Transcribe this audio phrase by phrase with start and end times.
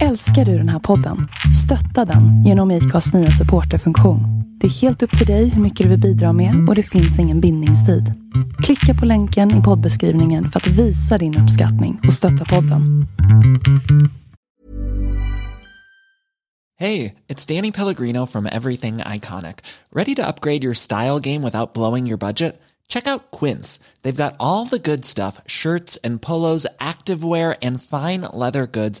[0.00, 1.28] Älskar du den här podden?
[1.64, 4.20] Stötta den genom IKAs nya supporterfunktion.
[4.60, 7.18] Det är helt upp till dig hur mycket du vill bidra med och det finns
[7.18, 8.12] ingen bindningstid.
[8.62, 13.06] Klicka på länken i poddbeskrivningen för att visa din uppskattning och stötta podden.
[16.80, 19.56] Hej, det är Danny Pellegrino from Everything Iconic.
[19.94, 22.62] Ready to upgrade your style game without blowing your budget?
[22.92, 23.80] Check out Quince.
[24.02, 29.00] They've got all the good stuff shirts and polos, activewear, and fine leather goods,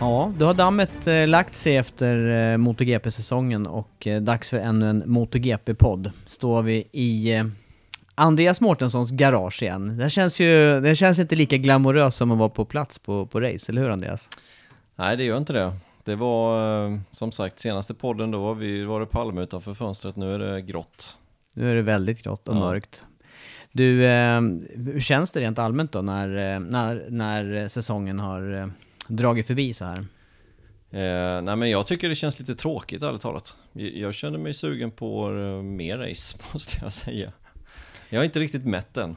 [0.00, 4.90] Ja, då har dammet eh, lagt sig efter eh, MotoGP-säsongen och eh, dags för ännu
[4.90, 6.12] en MotoGP-podd.
[6.26, 7.44] Står vi i eh,
[8.14, 9.96] Andreas Mårtenssons garage igen.
[9.98, 13.40] Det känns ju, det känns inte lika glamoröst som att vara på plats på, på
[13.40, 14.30] race, eller hur Andreas?
[14.96, 15.72] Nej, det gör inte det.
[16.04, 20.16] Det var eh, som sagt senaste podden då var, vi, var det Palme utanför fönstret,
[20.16, 21.16] nu är det grått.
[21.54, 22.60] Nu är det väldigt grått och Ja.
[22.60, 23.04] mörkt.
[23.72, 24.40] Du, eh,
[24.74, 28.70] hur känns det rent allmänt då när, eh, när, när säsongen har
[29.08, 29.98] dragit förbi så här?
[30.90, 33.54] Eh, nej men jag tycker det känns lite tråkigt ärligt talat.
[33.72, 37.32] Jag, jag känner mig sugen på eh, mer race måste jag säga.
[38.08, 39.16] Jag har inte riktigt mätt den.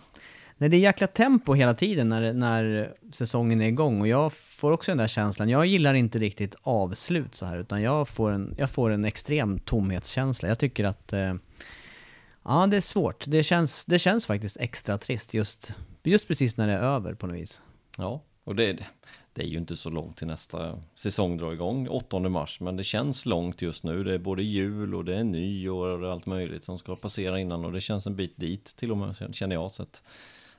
[0.57, 4.71] Nej, det är jäkla tempo hela tiden när, när säsongen är igång och jag får
[4.71, 5.49] också den där känslan.
[5.49, 9.59] Jag gillar inte riktigt avslut så här, utan jag får en, jag får en extrem
[9.59, 10.49] tomhetskänsla.
[10.49, 11.33] Jag tycker att, eh,
[12.43, 13.23] ja det är svårt.
[13.27, 17.27] Det känns, det känns faktiskt extra trist just, just precis när det är över på
[17.27, 17.61] något vis.
[17.97, 18.77] Ja, och det,
[19.33, 22.83] det är ju inte så långt till nästa säsong drar igång, 8 mars, men det
[22.83, 24.03] känns långt just nu.
[24.03, 27.65] Det är både jul och det är nyår och allt möjligt som ska passera innan
[27.65, 29.71] och det känns en bit dit till och med känner jag.
[29.71, 30.03] Så att,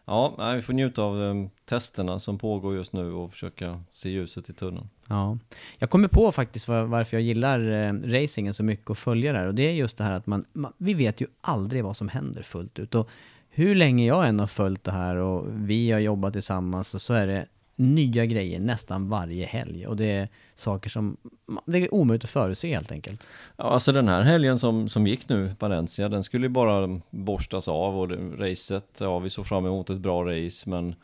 [0.05, 4.49] ja, vi får njuta av eh, testerna som pågår just nu och försöka se ljuset
[4.49, 4.89] i tunneln.
[5.09, 5.39] Ja.
[5.79, 9.39] Jag kommer på faktiskt var, varför jag gillar eh, racingen så mycket och följa det
[9.39, 9.47] här.
[9.47, 12.09] Och det är just det här att man, man, vi vet ju aldrig vad som
[12.09, 12.95] händer fullt ut.
[12.95, 13.09] Och
[13.51, 17.15] hur länge jag än har följt det här och vi har jobbat tillsammans och så
[17.15, 17.47] är det
[17.83, 19.87] nya grejer nästan varje helg.
[19.87, 21.17] Och det är saker som,
[21.65, 23.29] det är omöjligt att förutse helt enkelt.
[23.57, 27.69] Ja, alltså den här helgen som, som gick nu, Valencia, den skulle ju bara borstas
[27.69, 30.95] av och det, racet, ja vi såg fram emot ett bra race men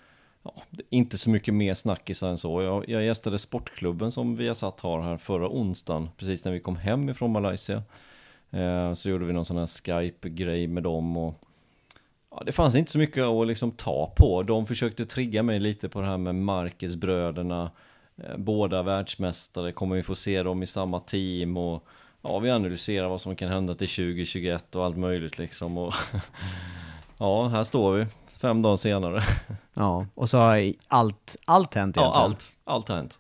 [0.43, 0.55] ja,
[0.91, 2.63] inte så mycket mer snackisar än så.
[2.63, 6.61] Jag, jag gästade sportklubben som vi har satt har här förra onsdagen, precis när vi
[6.61, 7.83] kom hem ifrån Malaysia.
[8.51, 11.35] Eh, så gjorde vi någon sån här Skype-grej med dem och
[12.31, 14.43] ja, det fanns inte så mycket att liksom ta på.
[14.43, 17.71] De försökte trigga mig lite på det här med Marquez-bröderna.
[18.23, 21.85] Eh, Båda världsmästare, kommer vi få se dem i samma team och
[22.23, 25.79] ja, vi analyserar vad som kan hända till 2021 och allt möjligt liksom.
[25.79, 25.95] Och
[27.19, 28.07] ja, här står vi
[28.41, 29.23] fem dagar senare.
[29.75, 32.25] Ja, och så har allt, allt hänt Ja, egentligen.
[32.25, 33.19] allt, allt har hänt.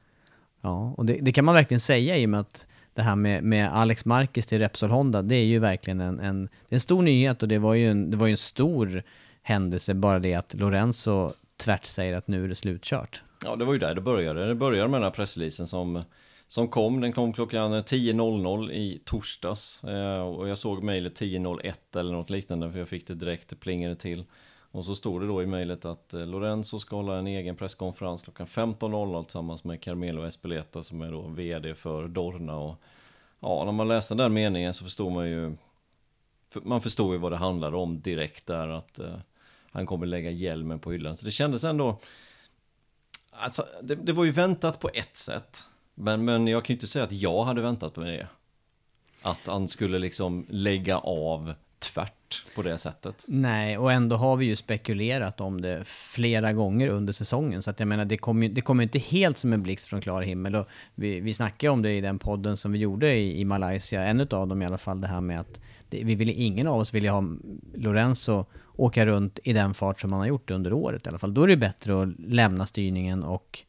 [0.60, 2.66] Ja, och det, det kan man verkligen säga i och med att
[2.98, 6.48] det här med, med Alex Marquez till Repsol Honda, det är ju verkligen en, en,
[6.68, 9.02] en stor nyhet och det var ju en, det var ju en stor
[9.42, 13.22] händelse, bara det att Lorenzo tvärt säger att nu är det slutkört.
[13.44, 14.46] Ja, det var ju där det började.
[14.46, 16.02] Det började med den här pressreleasen som,
[16.46, 17.00] som kom.
[17.00, 19.84] Den kom klockan 10.00 i torsdags.
[19.84, 23.56] Eh, och jag såg mejlet 10.01 eller något liknande för jag fick det direkt, det
[23.56, 24.24] plingade till.
[24.70, 28.22] Och så stod det då i mejlet att eh, Lorenzo ska hålla en egen presskonferens
[28.22, 32.56] klockan 15.00 tillsammans med Carmelo Espeleta som är då VD för Dorna.
[32.56, 32.74] Och
[33.40, 35.56] ja, när man läste den där meningen så förstår man ju
[36.54, 39.16] man förstår ju vad det handlade om direkt där att eh,
[39.70, 41.16] han kommer lägga hjälmen på hyllan.
[41.16, 42.00] Så det kändes ändå
[43.40, 45.68] Alltså, det, det var ju väntat på ett sätt.
[45.94, 48.28] Men, men jag kan ju inte säga att jag hade väntat på det.
[49.22, 53.24] Att han skulle liksom lägga av tvärt på det sättet.
[53.28, 57.62] Nej, och ändå har vi ju spekulerat om det flera gånger under säsongen.
[57.62, 60.54] Så att jag menar, det kommer kommer inte helt som en blixt från klar himmel.
[60.54, 64.04] Och vi, vi snackade om det i den podden som vi gjorde i, i Malaysia,
[64.04, 66.78] en av dem i alla fall, det här med att det, vi ville, ingen av
[66.78, 67.24] oss ville ha
[67.74, 68.46] Lorenzo
[68.76, 71.34] åka runt i den fart som han har gjort under året i alla fall.
[71.34, 73.64] Då är det bättre att lämna styrningen och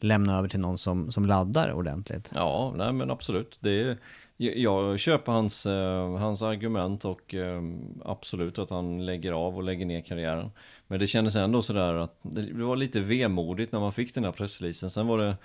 [0.00, 2.30] lämna över till någon som, som laddar ordentligt.
[2.34, 3.58] Ja, nej men absolut.
[3.60, 3.96] Det är,
[4.36, 7.62] jag köper hans, eh, hans argument och eh,
[8.04, 10.50] absolut att han lägger av och lägger ner karriären.
[10.86, 14.32] Men det kändes ändå sådär att det var lite vemodigt när man fick den här
[14.32, 14.90] pressreleasen.
[14.90, 15.36] Sen var det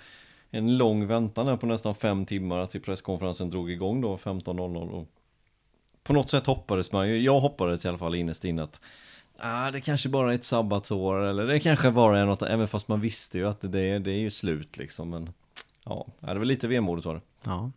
[0.50, 5.06] en lång väntan på nästan fem timmar till presskonferensen drog igång då 15.00.
[6.02, 8.80] På något sätt hoppades man ju, jag hoppades i alla fall innerst inne att
[9.36, 12.88] ah, det kanske bara är ett sabbatsår eller det kanske bara är något, även fast
[12.88, 15.10] man visste ju att det, det är ju slut liksom.
[15.10, 15.32] Men
[15.84, 17.20] ja, det var lite vemodigt var det.
[17.44, 17.70] Ja.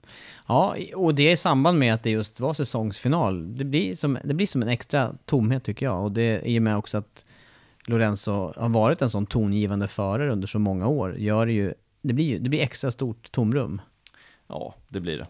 [0.47, 3.57] ja, och det i samband med att det just var säsongsfinal.
[3.57, 6.03] Det blir som, det blir som en extra tomhet tycker jag.
[6.03, 7.25] Och det i och med också att
[7.87, 12.13] Lorenzo har varit en sån tongivande förare under så många år, gör det ju, det
[12.13, 13.81] blir ju, det blir extra stort tomrum.
[14.47, 15.27] Ja, det blir det.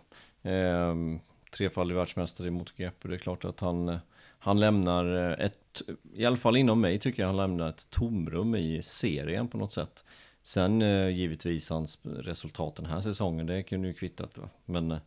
[0.51, 1.19] Ehm,
[1.57, 3.99] trefaldig världsmästare i MotoGP, det är klart att han,
[4.39, 5.05] han lämnar
[5.41, 5.81] ett,
[6.13, 9.71] i alla fall inom mig tycker jag han lämnar ett tomrum i serien på något
[9.71, 10.05] sätt.
[10.45, 14.37] Sen eh, givetvis hans resultat den här säsongen, det kunde ju kvittat.
[14.37, 14.49] Va?
[14.65, 14.97] Men,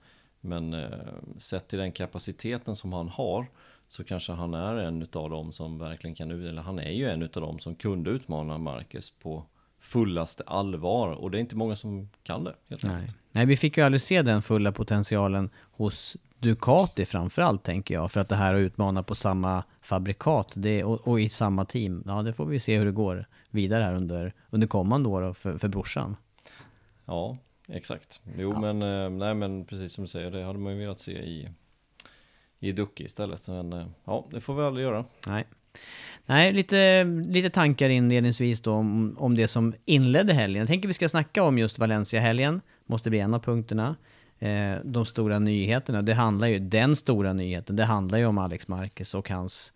[0.40, 0.88] men eh,
[1.36, 3.46] sett till den kapaciteten som han har
[3.88, 7.22] så kanske han är en av dem som verkligen kan, eller han är ju en
[7.22, 9.44] av dem som kunde utmana Marcus på
[9.80, 12.54] fullaste allvar och det är inte många som kan det.
[12.68, 13.06] Helt Nej.
[13.32, 18.20] Nej, vi fick ju aldrig se den fulla potentialen hos Ducati framförallt tänker jag, för
[18.20, 22.22] att det här att utmana på samma fabrikat det, och, och, i samma team, ja
[22.22, 25.68] det får vi se hur det går vidare här under, under kommande år för, för
[25.68, 26.16] brorsan.
[27.04, 28.20] Ja, exakt.
[28.36, 28.60] Jo ja.
[28.60, 31.48] men, eh, nej men precis som du säger, det hade man ju velat se i,
[32.58, 33.48] i Ducki istället.
[33.48, 35.04] Men eh, ja, det får vi aldrig göra.
[35.26, 35.44] Nej.
[36.26, 40.60] Nej, lite, lite tankar inledningsvis då om, om det som inledde helgen.
[40.60, 42.60] Jag tänker vi ska snacka om just Valencia-helgen.
[42.86, 43.96] Måste bli en av punkterna.
[44.38, 48.68] Eh, de stora nyheterna, det handlar ju, den stora nyheten, det handlar ju om Alex
[48.68, 49.72] Marquez och hans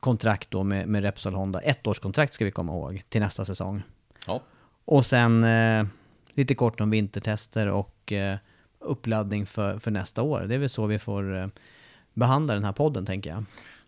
[0.00, 1.60] kontrakt då med, med Repsol Honda.
[1.60, 3.82] Ettårskontrakt ska vi komma ihåg, till nästa säsong.
[4.26, 4.40] Ja.
[4.84, 5.86] Och sen eh,
[6.34, 8.36] lite kort om vintertester och eh,
[8.78, 10.40] uppladdning för, för nästa år.
[10.40, 11.46] Det är väl så vi får eh,
[12.14, 13.44] behandla den här podden, tänker jag.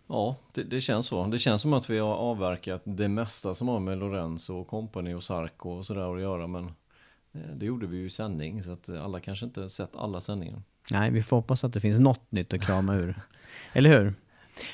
[0.07, 1.27] Ja, det, det, känns så.
[1.27, 5.13] Det känns som att vi har avverkat det mesta som har med Lorenzo och company
[5.13, 6.65] och Sarko och sådär att göra, men
[7.33, 10.61] eh, det gjorde vi ju i sändning, så att alla kanske inte sett alla sändningar.
[10.91, 13.21] Nej, vi får hoppas att det finns något nytt att krama ur.
[13.73, 14.13] Eller hur?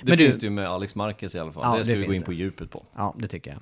[0.01, 1.63] Det Men finns du, det ju med Alex Marquez i alla fall.
[1.65, 2.85] Ja, det ska det vi gå in på djupet på.
[2.95, 3.59] Ja, det tycker jag.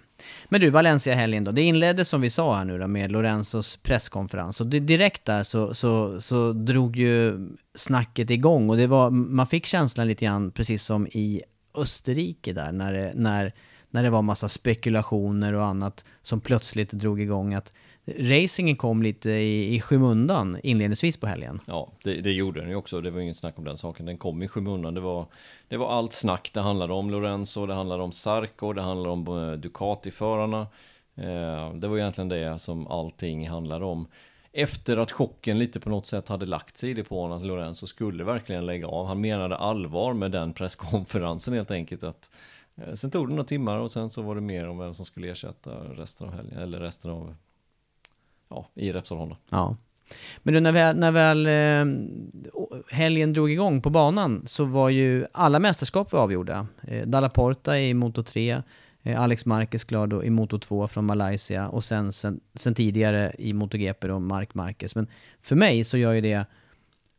[0.49, 1.51] Men du, Valencia-helgen då.
[1.51, 4.61] Det inleddes som vi sa här nu då med Lorenzos presskonferens.
[4.61, 8.69] Och direkt där så, så, så drog ju snacket igång.
[8.69, 11.41] Och det var, man fick känslan lite grann, precis som i
[11.75, 13.53] Österrike där, när det, när,
[13.89, 17.53] när det var massa spekulationer och annat som plötsligt drog igång.
[17.53, 17.75] att
[18.07, 21.59] racingen kom lite i, i skymundan inledningsvis på helgen.
[21.65, 23.01] Ja, det, det gjorde den ju också.
[23.01, 24.05] Det var inget snack om den saken.
[24.05, 24.93] Den kom i skymundan.
[24.93, 25.25] Det var,
[25.67, 26.51] det var allt snack.
[26.53, 30.67] Det handlade om Lorenzo, det handlade om Sarko, det handlade om eh, Ducati-förarna.
[31.15, 34.07] Eh, det var egentligen det som allting handlade om.
[34.51, 37.45] Efter att chocken lite på något sätt hade lagt sig i det på honom att
[37.45, 39.07] Lorenzo skulle verkligen lägga av.
[39.07, 42.03] Han menade allvar med den presskonferensen helt enkelt.
[42.03, 42.31] att
[42.75, 45.05] eh, Sen tog det några timmar och sen så var det mer om vem som
[45.05, 47.35] skulle ersätta resten av helgen, eller resten av
[48.49, 49.37] ja, i Repsol Honda.
[49.49, 49.75] Ja.
[50.37, 51.99] Men du, när väl, när väl eh,
[52.91, 56.67] helgen drog igång på banan så var ju alla mästerskap var avgjorda.
[56.81, 58.61] Eh, Dalla Porta i Moto 3,
[59.03, 63.35] eh, Alex Marquez klar då i Moto 2 från Malaysia och sen, sen, sen tidigare
[63.37, 64.95] i MotoGP då Mark Marquez.
[64.95, 65.07] Men
[65.41, 66.45] för mig så gör ju det,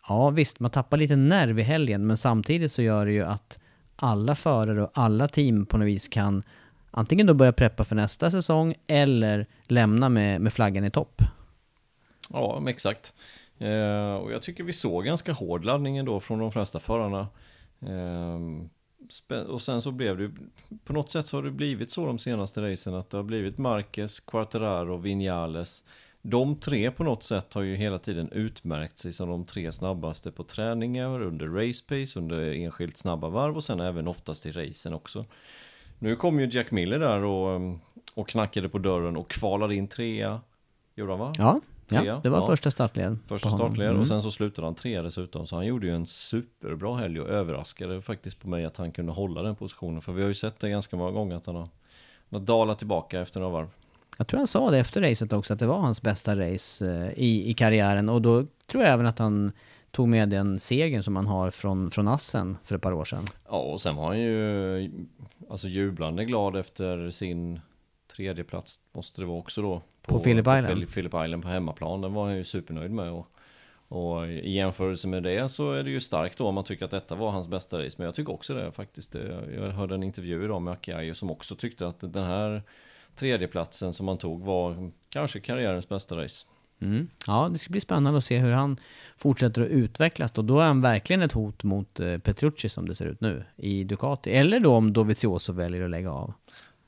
[0.09, 3.59] ja visst, man tappar lite nerv i helgen, men samtidigt så gör det ju att
[3.97, 6.43] alla förare och alla team på något vis kan
[6.91, 11.23] antingen då börja preppa för nästa säsong eller lämna med, med flaggan i topp.
[12.31, 13.15] Ja, exakt.
[13.59, 17.29] Eh, och jag tycker vi såg ganska hård laddning ändå från de flesta förarna.
[17.81, 18.39] Eh,
[19.49, 20.31] och sen så blev det
[20.85, 23.59] på något sätt så har det blivit så de senaste racen att det har blivit
[23.59, 25.85] Marquez, Quartararo, Vinales.
[26.23, 30.31] De tre på något sätt har ju hela tiden utmärkt sig som de tre snabbaste
[30.31, 34.95] på träningar, under race pace, under enskilt snabba varv och sen även oftast i racen
[34.95, 35.25] också.
[35.99, 37.81] Nu kom ju Jack Miller där och, um,
[38.15, 40.41] och knackade på dörren och kvalade in trea.
[40.95, 41.33] Gjorde han va?
[41.39, 42.47] Ja, ja det var ja.
[42.47, 43.19] första startled.
[43.27, 44.01] Första startled mm.
[44.01, 45.47] och sen så slutade han trea dessutom.
[45.47, 49.13] Så han gjorde ju en superbra helg och överraskade faktiskt på mig att han kunde
[49.13, 50.03] hålla den positionen.
[50.03, 51.69] För vi har ju sett det ganska många gånger att han har,
[52.31, 53.69] han har dalat tillbaka efter några varv.
[54.19, 57.13] Jag tror han sa det efter racet också, att det var hans bästa race eh,
[57.17, 58.09] i, i karriären.
[58.09, 59.53] Och då tror jag även att han
[59.91, 63.25] tog med den segern som han har från, från Assen för ett par år sedan.
[63.49, 64.91] Ja, och sen var han ju
[65.51, 67.61] alltså jublande glad efter sin
[68.17, 69.83] tredje plats måste det vara också då.
[70.07, 70.67] På Phillip Island?
[70.67, 73.11] Phillip, Phillip Island på hemmaplan, den var han ju supernöjd med.
[73.11, 73.27] Och,
[73.89, 76.91] och i jämförelse med det så är det ju starkt då om man tycker att
[76.91, 77.95] detta var hans bästa race.
[77.99, 79.15] Men jag tycker också det faktiskt.
[79.55, 82.63] Jag hörde en intervju idag med Akiayo som också tyckte att den här
[83.15, 86.47] tredjeplatsen som han tog var kanske karriärens bästa race.
[86.81, 87.09] Mm.
[87.27, 88.77] Ja, det ska bli spännande att se hur han
[89.17, 90.43] fortsätter att utvecklas då.
[90.43, 93.85] Då är han verkligen ett hot mot eh, Petrucci som det ser ut nu i
[93.85, 94.31] Ducati.
[94.31, 96.33] Eller då om Dovizioso väljer att lägga av.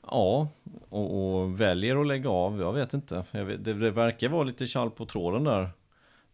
[0.07, 0.47] Ja,
[0.89, 3.23] och, och väljer att lägga av, jag vet inte.
[3.31, 5.69] Jag vet, det, det, verkar vara lite kall på tråden där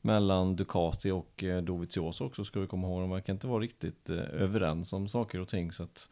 [0.02, 3.02] mellan Ducati och eh, Dovizioso också ska vi komma ihåg.
[3.02, 5.72] De verkar inte vara riktigt eh, överens om saker och ting.
[5.72, 6.10] Så att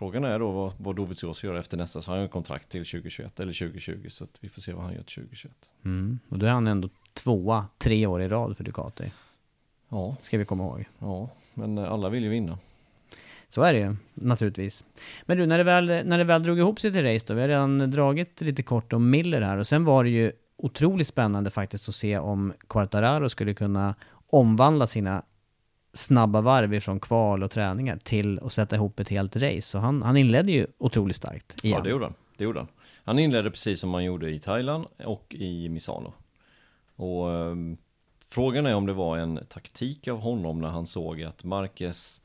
[0.00, 2.84] Frågan är då vad, vad Dovizioso gör efter nästa, så har han ett kontrakt till
[2.84, 5.52] 2021 eller 2020, så att vi får se vad han gör till 2021.
[5.84, 6.18] Mm.
[6.28, 9.12] Och då är han ändå tvåa tre år i rad för Ducati.
[9.88, 10.16] Ja.
[10.22, 10.84] Ska vi komma ihåg.
[10.98, 12.58] Ja, men alla vill ju vinna.
[13.48, 14.84] Så är det ju, naturligtvis.
[15.26, 17.40] Men du, när det, väl, när det väl drog ihop sig till race då, vi
[17.40, 21.50] har redan dragit lite kort om Miller här och sen var det ju otroligt spännande
[21.50, 23.94] faktiskt att se om Quartararo skulle kunna
[24.30, 25.22] omvandla sina
[25.92, 29.60] snabba varv ifrån kval och träningar till att sätta ihop ett helt race.
[29.60, 31.78] Så han, han inledde ju otroligt starkt igen.
[31.78, 32.14] Ja, det gjorde han.
[32.36, 32.68] Det gjorde han.
[33.04, 36.12] Han inledde precis som han gjorde i Thailand och i Misano.
[36.96, 37.76] Och um,
[38.28, 42.22] frågan är om det var en taktik av honom när han såg att Marquez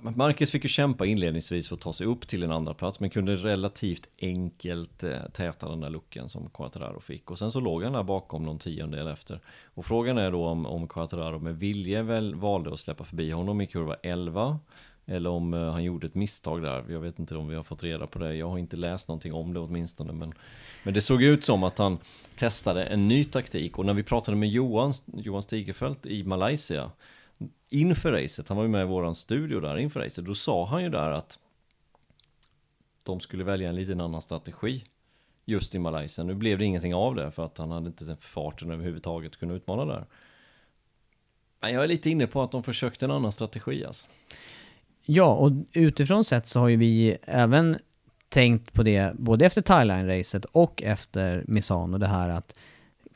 [0.00, 3.10] Marcus fick ju kämpa inledningsvis för att ta sig upp till en andra plats men
[3.10, 7.30] kunde relativt enkelt eh, täta den där luckan som Quattararo fick.
[7.30, 9.40] Och sen så låg han där bakom någon tiondel efter.
[9.74, 13.60] Och frågan är då om, om Quattararo med vilje väl valde att släppa förbi honom
[13.60, 14.58] i kurva 11.
[15.06, 16.84] Eller om eh, han gjorde ett misstag där.
[16.88, 18.34] Jag vet inte om vi har fått reda på det.
[18.34, 20.12] Jag har inte läst någonting om det åtminstone.
[20.12, 20.32] Men,
[20.82, 21.98] men det såg ut som att han
[22.36, 23.78] testade en ny taktik.
[23.78, 26.90] Och när vi pratade med Johan, Johan Stigefelt i Malaysia
[27.70, 30.82] inför racet, han var ju med i våran studio där inför racet, då sa han
[30.82, 31.38] ju där att
[33.02, 34.84] de skulle välja en liten annan strategi
[35.44, 36.24] just i Malaysia.
[36.24, 39.54] Nu blev det ingenting av det för att han hade inte farten överhuvudtaget att kunna
[39.54, 40.06] utmana där.
[41.60, 44.06] Men jag är lite inne på att de försökte en annan strategi alltså.
[45.04, 47.78] Ja, och utifrån sett så har ju vi även
[48.28, 52.58] tänkt på det både efter Thailand-racet och efter Misano, det här att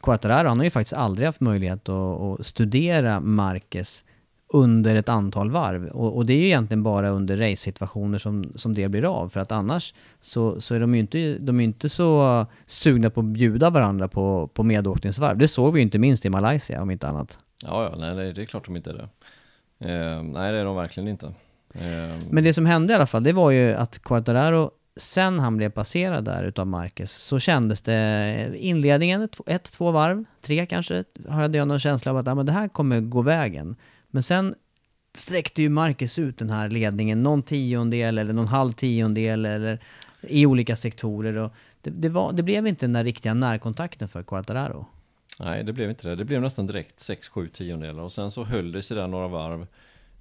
[0.03, 4.05] Quartararo, han har ju faktiskt aldrig haft möjlighet att, att studera Marquez
[4.49, 5.87] under ett antal varv.
[5.87, 9.29] Och, och, det är ju egentligen bara under race-situationer som, som det blir av.
[9.29, 13.21] För att annars så, så är de ju inte, de är inte så sugna på
[13.21, 15.39] att bjuda varandra på, på medåkningsvarv.
[15.39, 17.39] Det såg vi ju inte minst i Malaysia om inte annat.
[17.65, 19.09] Ja, ja, nej, det är klart de inte är det.
[19.79, 21.27] Eh, nej, det är de verkligen inte.
[21.75, 22.17] Eh.
[22.31, 25.71] Men det som hände i alla fall, det var ju att Quartararo sen han blev
[25.71, 31.69] passerad där utav Marcus så kändes det inledningen, ett, två varv, tre kanske, hade jag
[31.69, 33.77] någon känsla av att ah, men det här kommer gå vägen.
[34.11, 34.55] Men sen
[35.15, 39.81] sträckte ju Marcus ut den här ledningen någon tiondel eller någon halv tiondel eller
[40.21, 41.37] i olika sektorer.
[41.37, 44.87] Och det, det, var, det blev inte den där riktiga närkontakten för Quartararo.
[45.41, 46.17] Nej, det blev inte det.
[46.17, 49.67] Det blev nästan direkt 6-7 tiondelar och sen så höll det sig där några varv.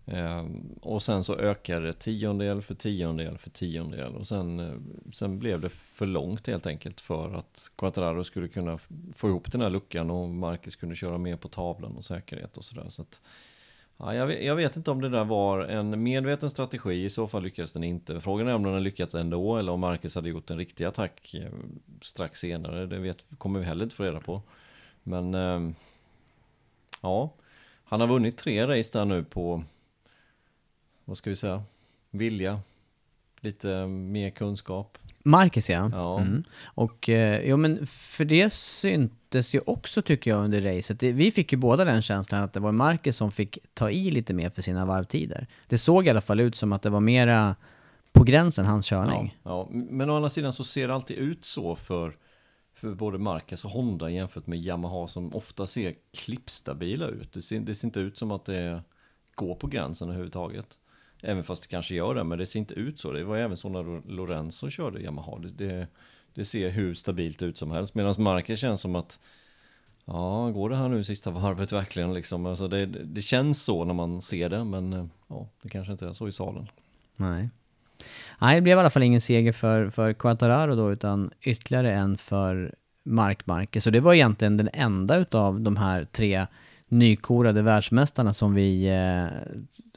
[0.07, 0.45] Eh,
[0.81, 4.75] och sen så ökade det tiondel för tiondel för tiondel och sen, eh,
[5.13, 8.79] sen blev det för långt helt enkelt för att Quattararo skulle kunna
[9.13, 12.65] få ihop den här luckan och Marcus kunde köra mer på tavlan och säkerhet och
[12.65, 12.85] sådär.
[12.89, 13.21] Så att,
[13.97, 17.27] ja, jag, vet, jag vet inte om det där var en medveten strategi, i så
[17.27, 18.21] fall lyckades den inte.
[18.21, 21.33] Frågan är om den har lyckats ändå eller om Marcus hade gjort en riktig attack
[21.33, 21.51] eh,
[22.01, 22.85] strax senare.
[22.85, 24.41] Det vet, kommer vi heller inte få reda på.
[25.03, 25.75] Men ehm,
[27.01, 27.33] ja,
[27.83, 29.63] han har vunnit tre race där nu på
[31.05, 31.63] vad ska vi säga,
[32.11, 32.61] vilja,
[33.45, 34.97] lite mer kunskap.
[35.23, 35.89] Marcus ja.
[35.93, 36.19] ja.
[36.19, 36.43] Mm.
[36.63, 41.03] Och eh, jo men för det syntes ju också tycker jag under racet.
[41.03, 44.33] Vi fick ju båda den känslan att det var Marcus som fick ta i lite
[44.33, 45.47] mer för sina varvtider.
[45.67, 47.55] Det såg i alla fall ut som att det var mera
[48.11, 49.37] på gränsen hans körning.
[49.43, 49.67] Ja, ja.
[49.71, 52.15] men å andra sidan så ser det alltid ut så för,
[52.75, 57.33] för både Marcus och Honda jämfört med Yamaha som ofta ser klippstabila ut.
[57.33, 58.83] Det ser, det ser inte ut som att det
[59.35, 60.77] går på gränsen överhuvudtaget.
[61.25, 63.11] Även fast det kanske gör det, men det ser inte ut så.
[63.11, 65.39] Det var även så när Lorenzo körde Yamaha.
[65.39, 65.87] Det, det,
[66.33, 67.95] det ser hur stabilt ut som helst.
[67.95, 69.19] Medan Marquez känns som att
[70.07, 72.45] Ja, går det här nu sista varvet verkligen liksom?
[72.45, 76.07] Alltså det, det känns så när man ser det, men eh, ja, det kanske inte
[76.07, 76.67] är så i salen.
[77.15, 77.49] Nej.
[78.39, 82.17] Nej, det blev i alla fall ingen seger för, för Quattararo då, utan ytterligare en
[82.17, 83.83] för Mark Marquez.
[83.83, 86.47] Så det var egentligen den enda utav de här tre
[86.97, 89.25] nykorade världsmästarna som vi eh,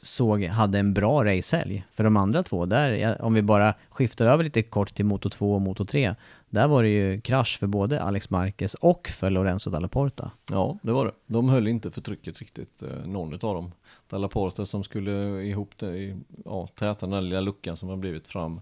[0.01, 1.85] såg hade en bra racehelg.
[1.93, 5.53] För de andra två, där, om vi bara skiftar över lite kort till Moto 2
[5.53, 6.15] och Moto 3,
[6.49, 10.31] där var det ju krasch för både Alex Marquez och för Lorenzo Dalla Porta.
[10.51, 11.11] Ja, det var det.
[11.27, 13.71] De höll inte för trycket riktigt, eh, någon av dem.
[14.09, 16.15] Dalla Porta som skulle ihop det, i,
[16.45, 18.61] ja, täta den där lilla luckan som har blivit fram.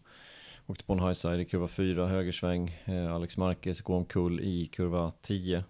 [0.65, 2.82] Åkte på en highside i kurva 4, högersväng.
[2.86, 5.63] Eh, Alex Marquez går omkull i kurva 10.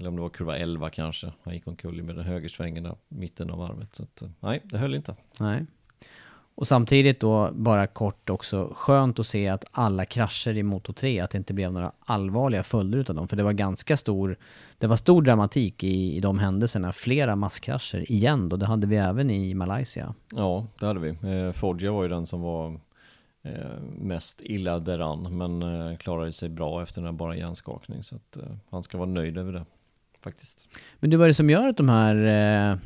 [0.00, 1.32] Eller om det var kurva 11 kanske.
[1.42, 3.94] Han gick omkull med den högersvängen där, mitten av varvet.
[3.94, 5.16] Så att, eh, nej, det höll inte.
[5.40, 5.66] Nej.
[6.54, 11.20] Och samtidigt då, bara kort också, skönt att se att alla krascher i Moto 3,
[11.20, 13.28] att det inte blev några allvarliga följder utav dem.
[13.28, 14.36] För det var ganska stor,
[14.78, 16.92] det var stor dramatik i, i de händelserna.
[16.92, 20.14] Flera masskrascher igen då, det hade vi även i Malaysia.
[20.36, 21.08] Ja, det hade vi.
[21.08, 22.80] Eh, Foggia var ju den som var
[23.42, 28.02] eh, mest illa däran, men eh, klarade sig bra efter den här bara hjärnskakning.
[28.02, 29.64] Så att eh, han ska vara nöjd över det,
[30.20, 30.68] faktiskt.
[30.98, 32.16] Men du, vad är det som gör att de här
[32.72, 32.78] eh,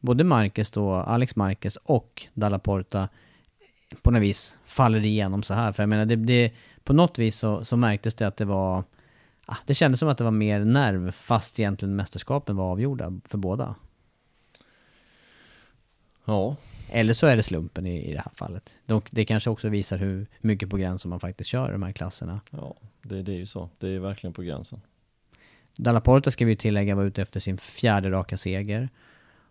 [0.00, 3.08] både Marquez då, Alex Marquez och Dalla Porta
[4.02, 5.72] på något vis faller igenom så här.
[5.72, 6.52] För jag menar, det, det,
[6.84, 8.84] på något vis så, så märktes det att det var,
[9.46, 13.38] ah, det kändes som att det var mer nerv, fast egentligen mästerskapen var avgjorda för
[13.38, 13.74] båda.
[16.24, 16.56] Ja.
[16.92, 18.78] Eller så är det slumpen i, i det här fallet.
[18.86, 21.92] Och det kanske också visar hur mycket på gränsen man faktiskt kör i de här
[21.92, 22.40] klasserna.
[22.50, 23.70] Ja, det, det är ju så.
[23.78, 24.80] Det är verkligen på gränsen.
[25.82, 28.88] Dalla Porta ska vi tillägga var ute efter sin fjärde raka seger.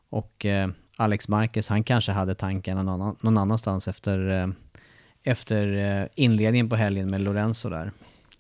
[0.10, 4.48] Och eh, Alex Marquez, han kanske hade tanken någon, annan, någon annanstans efter, eh,
[5.24, 7.92] efter eh, inledningen på helgen med Lorenzo där.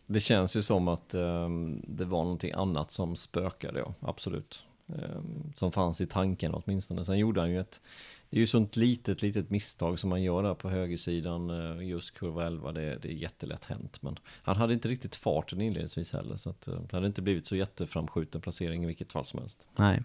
[0.05, 4.63] Det känns ju som att ehm, det var någonting annat som spökade, ja, absolut.
[4.87, 7.05] Ehm, som fanns i tanken åtminstone.
[7.05, 7.81] Sen gjorde han ju ett,
[8.29, 12.13] det är ju sånt litet, litet misstag som man gör där på högersidan, uh, just
[12.13, 14.01] kurva 11, det, det är jättelätt hänt.
[14.01, 17.45] Men han hade inte riktigt farten inledningsvis heller, så att, uh, det hade inte blivit
[17.45, 19.67] så jätteframskjuten placering i vilket fall som helst.
[19.75, 20.03] Nej.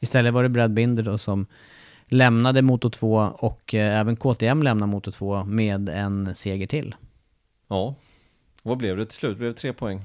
[0.00, 1.46] Istället var det Brad Binder då som
[2.08, 6.94] lämnade Moto 2 och eh, även KTM lämnade Moto 2 med en seger till.
[7.68, 7.94] Ja,
[8.62, 9.38] vad blev det till slut?
[9.38, 10.02] Blev det tre poäng?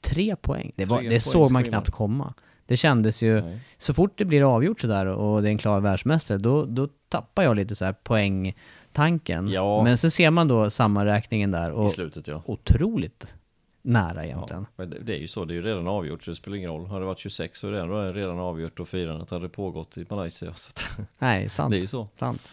[0.00, 0.72] Tre poäng?
[0.76, 2.34] Det, var, det såg man knappt komma.
[2.70, 3.58] Det kändes ju, Nej.
[3.78, 7.42] så fort det blir avgjort sådär och det är en klar världsmästare, då, då tappar
[7.42, 9.48] jag lite så här poängtanken.
[9.48, 9.82] Ja.
[9.84, 12.42] Men så ser man då sammanräkningen där och I slutet, ja.
[12.46, 13.36] otroligt
[13.82, 14.66] nära egentligen.
[14.76, 16.70] Ja, men det är ju så, det är ju redan avgjort så det spelar ingen
[16.70, 16.86] roll.
[16.86, 20.54] Hade det varit 26 så är det redan avgjort och firandet hade pågått i Malaysia.
[20.54, 20.72] Så
[21.18, 21.70] Nej, sant.
[21.70, 22.08] Det är ju så.
[22.18, 22.48] Sant.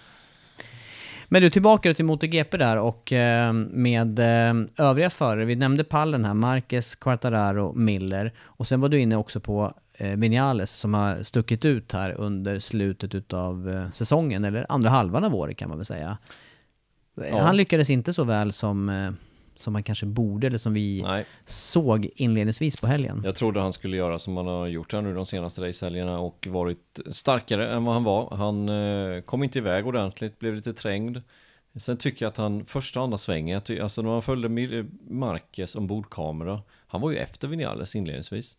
[1.29, 5.45] Men du, tillbaka till MotoGP där och eh, med eh, övriga förare.
[5.45, 8.33] Vi nämnde pallen här, Marquez, Quartararo, Miller.
[8.39, 13.15] Och sen var du inne också på Vinales som har stuckit ut här under slutet
[13.15, 16.17] utav säsongen, eller andra halvan av året kan man väl säga.
[17.15, 17.41] Ja.
[17.41, 19.15] Han lyckades inte så väl som
[19.59, 21.25] som man kanske borde, eller som vi Nej.
[21.45, 23.21] såg inledningsvis på helgen.
[23.25, 26.47] Jag trodde han skulle göra som han har gjort här nu de senaste racehelgerna och
[26.49, 28.35] varit starkare än vad han var.
[28.35, 31.21] Han eh, kom inte iväg ordentligt, blev lite trängd.
[31.75, 36.61] Sen tycker jag att han, första och andra svängen, alltså när man följde Marquez ombordkamera,
[36.87, 38.57] han var ju efter Vinales inledningsvis.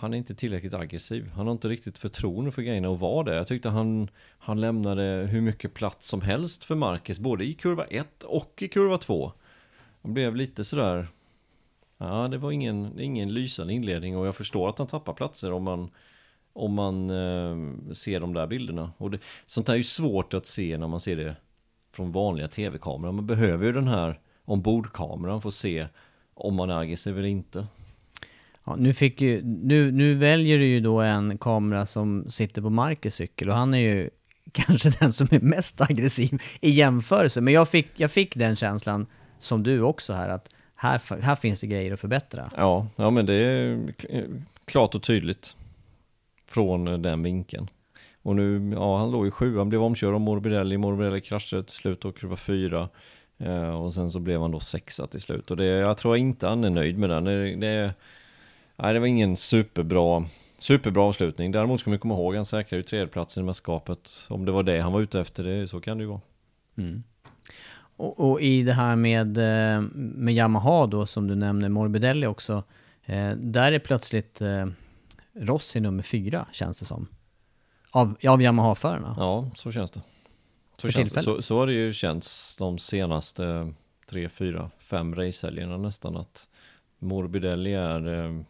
[0.00, 1.30] Han är inte tillräckligt aggressiv.
[1.34, 3.34] Han har inte riktigt förtroende för grejerna och var det.
[3.34, 7.18] Jag tyckte han, han lämnade hur mycket plats som helst för Marcus.
[7.18, 9.32] både i kurva 1 och i kurva 2.
[10.02, 11.06] Han blev lite sådär
[11.98, 15.62] Ja, det var ingen, ingen lysande inledning och jag förstår att han tappar platser om
[15.62, 15.90] man
[16.52, 18.92] om man eh, ser de där bilderna.
[18.96, 21.36] Och det, sånt här är ju svårt att se när man ser det
[21.92, 23.12] från vanliga tv-kameror.
[23.12, 25.86] Man behöver ju den här ombordkameran för att se
[26.34, 27.66] om man är aggressiv eller inte.
[28.64, 32.70] Ja, nu, fick ju, nu, nu väljer du ju då en kamera som sitter på
[32.70, 34.10] Marcus cykel och han är ju
[34.52, 37.40] kanske den som är mest aggressiv i jämförelse.
[37.40, 39.06] Men jag fick, jag fick den känslan
[39.38, 42.50] som du också här, att här, här finns det grejer att förbättra.
[42.56, 43.80] Ja, ja men det är
[44.64, 45.56] klart och tydligt
[46.46, 47.70] från den vinkeln.
[48.22, 51.76] Och nu, ja han låg i sju, han blev omkörd av Morbidelli, Morbidelli kraschade till
[51.76, 52.88] slut och var fyra.
[53.38, 55.50] Eh, och sen så blev han då sexa till slut.
[55.50, 57.24] Och det, jag tror inte han är nöjd med den.
[57.24, 57.94] Det, det,
[58.82, 60.24] nej, det var ingen superbra,
[60.58, 61.52] superbra avslutning.
[61.52, 64.10] Däremot ska man komma ihåg, han säkrade ju tredjeplatsen i mästerskapet.
[64.28, 66.20] Om det var det han var ute efter, det, så kan det ju vara.
[66.76, 67.02] Mm.
[67.96, 72.62] Och, och, i det här med, eh, med Yamaha då, som du nämner, Morbidelli också.
[73.04, 74.66] Eh, där är plötsligt eh,
[75.32, 77.06] Rossi nummer fyra, känns det som.
[77.90, 79.14] Av, av Yamaha-förarna.
[79.18, 80.00] Ja, så känns det.
[80.76, 81.20] Så, känns det.
[81.20, 83.72] Så, så har det ju känts de senaste
[84.10, 86.48] tre, fyra, fem racehelgerna nästan att
[86.98, 88.40] Morbidelli är eh,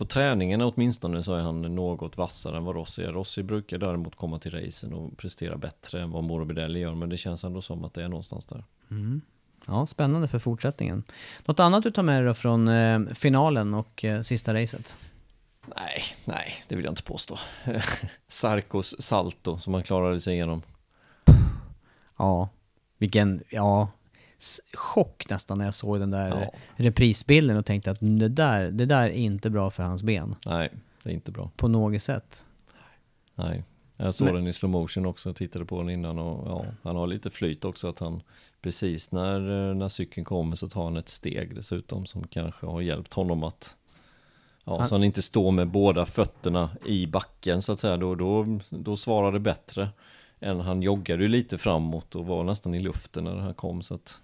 [0.00, 3.12] på träningen åtminstone så är han något vassare än vad Rossi är.
[3.12, 7.16] Rossi brukar däremot komma till racen och prestera bättre än vad Morbidelli gör, men det
[7.16, 8.64] känns ändå som att det är någonstans där.
[8.90, 9.20] Mm.
[9.66, 11.04] Ja, spännande för fortsättningen.
[11.44, 14.96] Något annat du tar med dig från eh, finalen och eh, sista racet?
[15.76, 17.38] Nej, nej, det vill jag inte påstå.
[18.28, 20.62] Sarkos salto som han klarade sig igenom.
[22.16, 22.48] Ja,
[22.98, 23.88] vilken, ja,
[24.74, 26.52] chock nästan när jag såg den där Ja.
[26.76, 30.36] reprisbilden och tänkte att det där, det där är inte bra för hans ben.
[30.46, 30.70] Nej,
[31.02, 31.50] det är inte bra.
[31.56, 32.44] På något sätt.
[33.34, 33.64] Nej,
[33.96, 36.96] jag såg Men- den i slow motion också, tittade på den innan och ja, han
[36.96, 38.22] har lite flyt också att han
[38.62, 42.80] precis när, eh, när cykeln kommer så tar han ett steg dessutom som kanske har
[42.80, 43.76] hjälpt honom att
[44.64, 48.14] Ja, Han- så han inte står med båda fötterna i backen så att säga, då,
[48.14, 49.88] då, då svarar det bättre
[50.40, 53.82] än han joggade ju lite framåt och var nästan i luften när det här kom
[53.82, 54.20] så att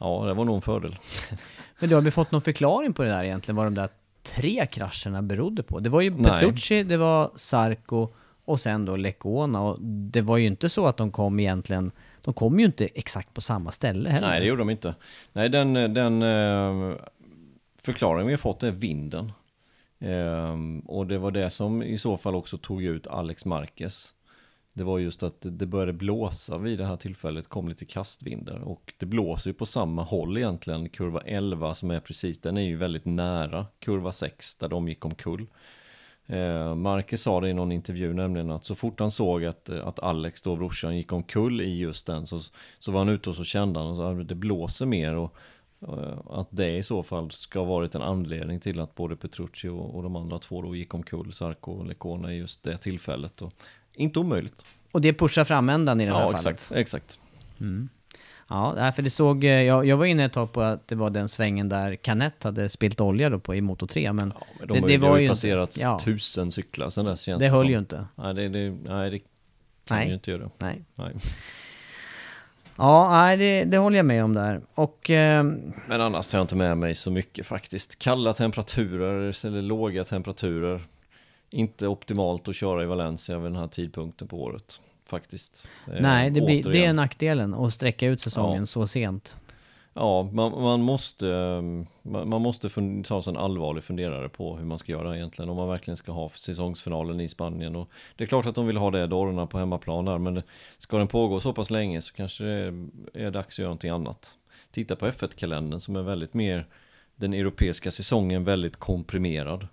[0.00, 0.98] Ja, det var nog en fördel.
[1.78, 3.88] Men du, har vi fått någon förklaring på det där egentligen, vad de där
[4.22, 5.80] tre krascherna berodde på?
[5.80, 6.24] Det var ju Nej.
[6.24, 8.08] Petrucci, det var Sarko
[8.44, 11.90] och sen då Lecona och det var ju inte så att de kom egentligen,
[12.22, 14.28] de kom ju inte exakt på samma ställe heller.
[14.28, 14.94] Nej, det gjorde de inte.
[15.32, 16.96] Nej, den, den eh,
[17.82, 19.32] förklaringen vi har fått är vinden.
[20.00, 24.12] Ehm, och det var det som i så fall också tog ut Alex Marquez.
[24.76, 28.58] Det var just att det började blåsa vid det här tillfället, kom lite kastvindar.
[28.58, 32.62] Och det blåser ju på samma håll egentligen, kurva 11 som är precis, den är
[32.62, 35.46] ju väldigt nära kurva 6 där de gick omkull.
[36.26, 39.98] Eh, Marcus sa det i någon intervju nämligen att så fort han såg att, att
[39.98, 42.40] Alex då, brorsan, gick omkull i just den så,
[42.78, 45.36] så var han ute och så kände han att det blåser mer och
[45.82, 49.68] eh, att det i så fall ska ha varit en anledning till att både Petrucci
[49.68, 53.42] och, och de andra två då gick omkull, Sarko och Lecona i just det tillfället.
[53.42, 53.52] Och
[53.96, 54.64] inte omöjligt.
[54.92, 56.46] Och det pushar framändan i det här Ja, fallet.
[56.46, 57.18] exakt, exakt.
[58.48, 60.94] Ja, nej, för det såg, eh, jag, jag var inne ett tag på att det
[60.94, 64.46] var den svängen där Canet hade spilt olja då på i Moto 3, men, Ja,
[64.58, 67.20] men de det, har, det var har ju inte- passerat ja, tusen cyklar sedan dess
[67.20, 67.70] känns det höll som.
[67.72, 68.06] ju inte.
[68.14, 69.18] Nej, det, det, nej, det
[69.84, 70.08] kan Nej.
[70.08, 70.50] ju inte göra.
[70.58, 70.82] Nej.
[70.94, 71.12] Nej.
[72.76, 74.60] Ja, nej, det, det håller jag med om där.
[74.74, 75.42] Och eh,
[75.88, 77.98] Men annars tar jag inte med mig så mycket faktiskt.
[77.98, 80.80] Kalla temperaturer eller låga temperaturer.
[81.56, 84.80] Inte optimalt att köra i Valencia vid den här tidpunkten på året.
[85.06, 85.68] Faktiskt.
[85.86, 88.66] Eh, nej, det, blir, det är nackdelen att sträcka ut säsongen Ja.
[88.66, 89.36] så sent.
[89.94, 91.26] Ja, man, man måste,
[92.02, 92.68] man, måste
[93.04, 95.48] ta sig en allvarlig funderare på hur man ska göra egentligen.
[95.48, 97.76] Om man verkligen ska ha säsongsfinalen i Spanien.
[97.76, 100.18] Och det är klart att de vill ha det, Dorna på hemmaplan där.
[100.18, 100.42] Men
[100.78, 103.90] ska den pågå så pass länge så kanske det är, är dags att göra någonting
[103.90, 104.38] annat.
[104.70, 106.66] Titta på F1-kalendern som är väldigt mer
[107.16, 109.68] den europeiska säsongen väldigt komprimerad.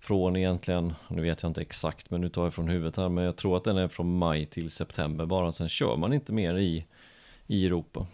[0.00, 3.24] Från egentligen, nu vet jag inte exakt men nu tar jag från huvudet här, men
[3.24, 5.52] jag tror att den är från maj till september bara.
[5.52, 6.84] Sen kör man inte mer i,
[7.46, 8.06] i Europa.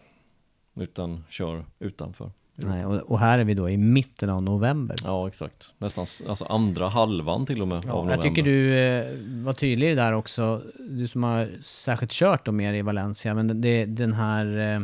[0.77, 2.31] Utan kör utanför.
[2.57, 4.97] Nej, och, och här är vi då i mitten av november.
[5.05, 5.73] Ja, exakt.
[5.79, 8.15] Nästan alltså andra halvan till och med av Ja, november.
[8.15, 12.73] jag tycker du eh, var tydlig där också, du som har särskilt kört då mer
[12.75, 14.81] i Valencia, men det, den här eh,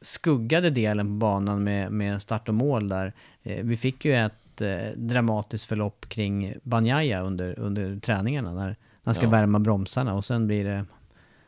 [0.00, 3.12] skuggade delen på banan med, med start och mål där.
[3.42, 9.14] Eh, vi fick ju ett eh, dramatiskt förlopp kring Banjaya under, under träningarna när han
[9.14, 9.30] ska Ja.
[9.30, 10.84] värma bromsarna och sen blir det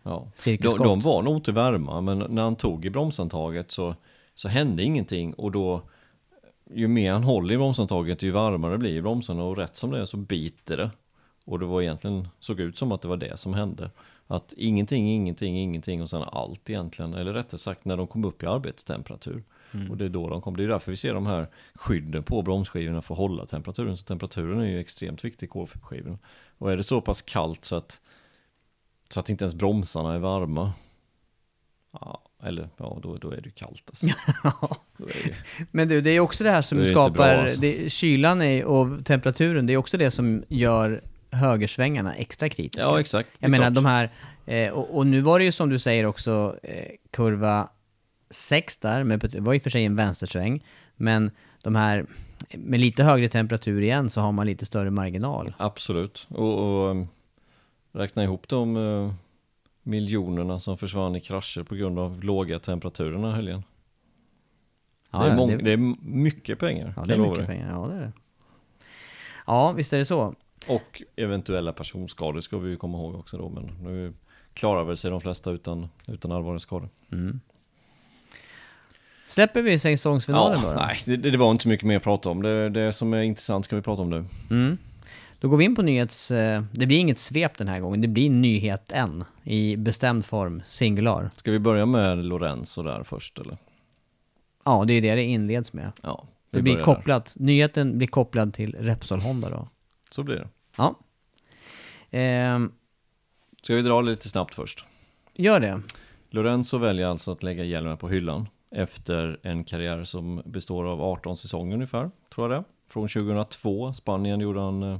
[0.02, 0.10] Ja.
[0.34, 0.84] De, cirkusskott.
[0.84, 3.94] de var nog inte värma, men när han tog i bromsantaget så,
[4.34, 5.82] så hände ingenting och då
[6.74, 10.06] ju mer han håller i bromsantaget ju varmare blir bromsarna och rätt som det är
[10.06, 10.90] så biter det.
[11.46, 13.90] Och det var egentligen, såg ut som att det var det som hände.
[14.26, 17.14] Att ingenting, ingenting, ingenting och sen allt egentligen.
[17.14, 19.42] Eller rättare sagt när de kom upp i arbetstemperatur.
[19.90, 20.56] Och det är då de kom.
[20.56, 23.96] Det är därför vi ser de här skydden på bromsskivorna för att hålla temperaturen.
[23.96, 26.18] Så temperaturen är ju extremt viktig i kolfiberskivorna.
[26.58, 28.00] Och är det så pass kallt så att
[29.08, 30.72] så att inte ens bromsarna är varma.
[31.92, 34.06] Ja, eller ja, då, då är det ju kallt alltså.
[34.98, 35.34] Ju-
[35.70, 37.60] Men du, det är också det här som Det skapar, bra, alltså.
[37.60, 42.88] det, kylan är, och temperaturen, det är också det som gör högersvängarna extra kritiska.
[42.88, 43.30] Ja, exakt.
[43.38, 43.74] Jag menar klart.
[43.74, 44.10] de här,
[44.46, 47.68] eh, och, och nu var det ju som du säger också, eh, kurva
[48.30, 50.64] 6 där, med, det var i och för sig en vänstersväng,
[50.96, 51.30] men
[51.62, 52.06] de här,
[52.56, 55.54] med lite högre temperatur igen så har man lite större marginal.
[55.58, 56.26] Absolut.
[56.30, 57.08] Och, och um,
[57.92, 59.12] räkna ihop de uh,
[59.82, 63.62] miljonerna som försvann i krascher på grund av låga temperaturer helgen.
[65.10, 66.94] Ja, det, är mång- det- det är mycket pengar.
[66.96, 67.70] Ja, det är mycket pengar.
[67.72, 68.12] Ja, det är det.
[69.46, 70.34] Ja, visst är det så.
[70.68, 73.48] Och eventuella personskador ska vi ju komma ihåg också då.
[73.48, 74.12] Men nu
[74.54, 76.88] klarar väl sig de flesta utan, utan allvarliga skador.
[79.26, 80.74] Släpper vi säsongsfinalen ja, då?
[80.76, 82.42] Nej, det, det var inte mycket mer att prata om.
[82.42, 84.24] Det, det som är intressant ska vi prata om nu.
[84.50, 84.78] Mm.
[85.38, 86.30] Då går vi in på nyhets...
[86.30, 91.30] eh, Det blir inget svep den här gången, det blir nyheten i bestämd form, singular.
[91.36, 93.56] Ska vi börja med Lorenzo där först eller?
[94.64, 95.92] Ja, det är det det inleds med.
[96.02, 96.94] Ja, Det blir börjar där.
[96.94, 99.68] kopplat, nyheten blir kopplad till Repsol Honda då.
[100.10, 100.48] Så blir det.
[100.76, 100.94] Ja.
[102.10, 102.72] Ehm,
[103.62, 104.84] Ska vi dra lite snabbt först?
[105.34, 105.80] gör det.
[106.30, 111.36] Lorenzo väljer alltså att lägga hjälmen på hyllan efter en karriär som består av 18
[111.36, 113.92] säsonger ungefär, tror jag det från 2002.
[113.92, 114.98] Spanien gjorde han, eh,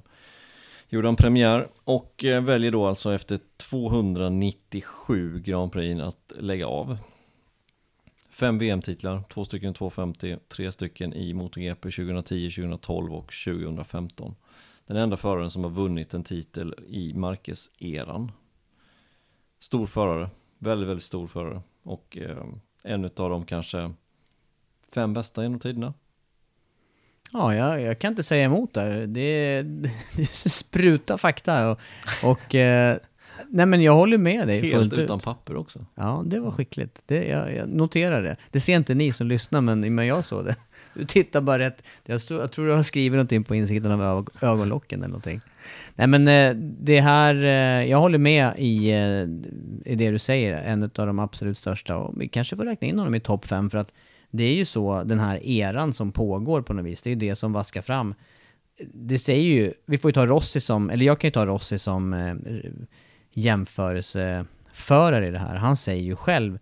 [0.89, 6.97] gjorde han premiär och eh, väljer då alltså efter 297 Grand Prix att lägga av.
[8.31, 14.35] Fem VM-titlar, två stycken 250, tre stycken i MotoGP 2010, 2012 och 2015.
[14.87, 18.33] Den enda föraren som har vunnit en titel i Marquez-eran.
[19.61, 21.63] Stor förare, väldigt, väldigt stor förare.
[21.83, 22.47] Och eh,
[22.85, 23.93] en av de kanske
[24.95, 25.95] fem bästa genom tiderna.
[27.33, 29.07] Ja, jag, jag kan inte säga emot där.
[29.07, 29.63] Det,
[30.17, 31.79] det sprutar fakta och,
[32.23, 32.97] och eh,
[33.49, 35.25] nej men jag håller med dig Helt fullt utan ut.
[35.25, 35.87] papper också.
[35.95, 37.03] Ja, det var skickligt.
[37.07, 38.37] Det, jag, jag noterar det.
[38.51, 40.57] Det ser inte ni som lyssnar, men, men jag såg det.
[40.95, 41.83] Du tittar bara rätt.
[42.05, 45.41] Jag, stod, jag tror du har skrivit någonting på insidan av ög- ögonlocken eller någonting.
[45.95, 49.23] Nej men eh, det här, eh, jag håller med i, eh,
[49.93, 51.97] i det du säger, en av de absolut största.
[51.97, 53.93] Och vi kanske får räkna in honom i topp fem för att
[54.31, 57.21] det är ju så, den här eran som pågår på något vis, det är ju
[57.29, 58.15] det som vaskar fram.
[58.95, 61.79] Det säger ju, vi får ju ta Rossi som, eller jag kan ju ta Rossi
[61.79, 62.35] som eh,
[63.33, 65.57] jämförelseförare i det här.
[65.57, 66.59] Han säger ju själv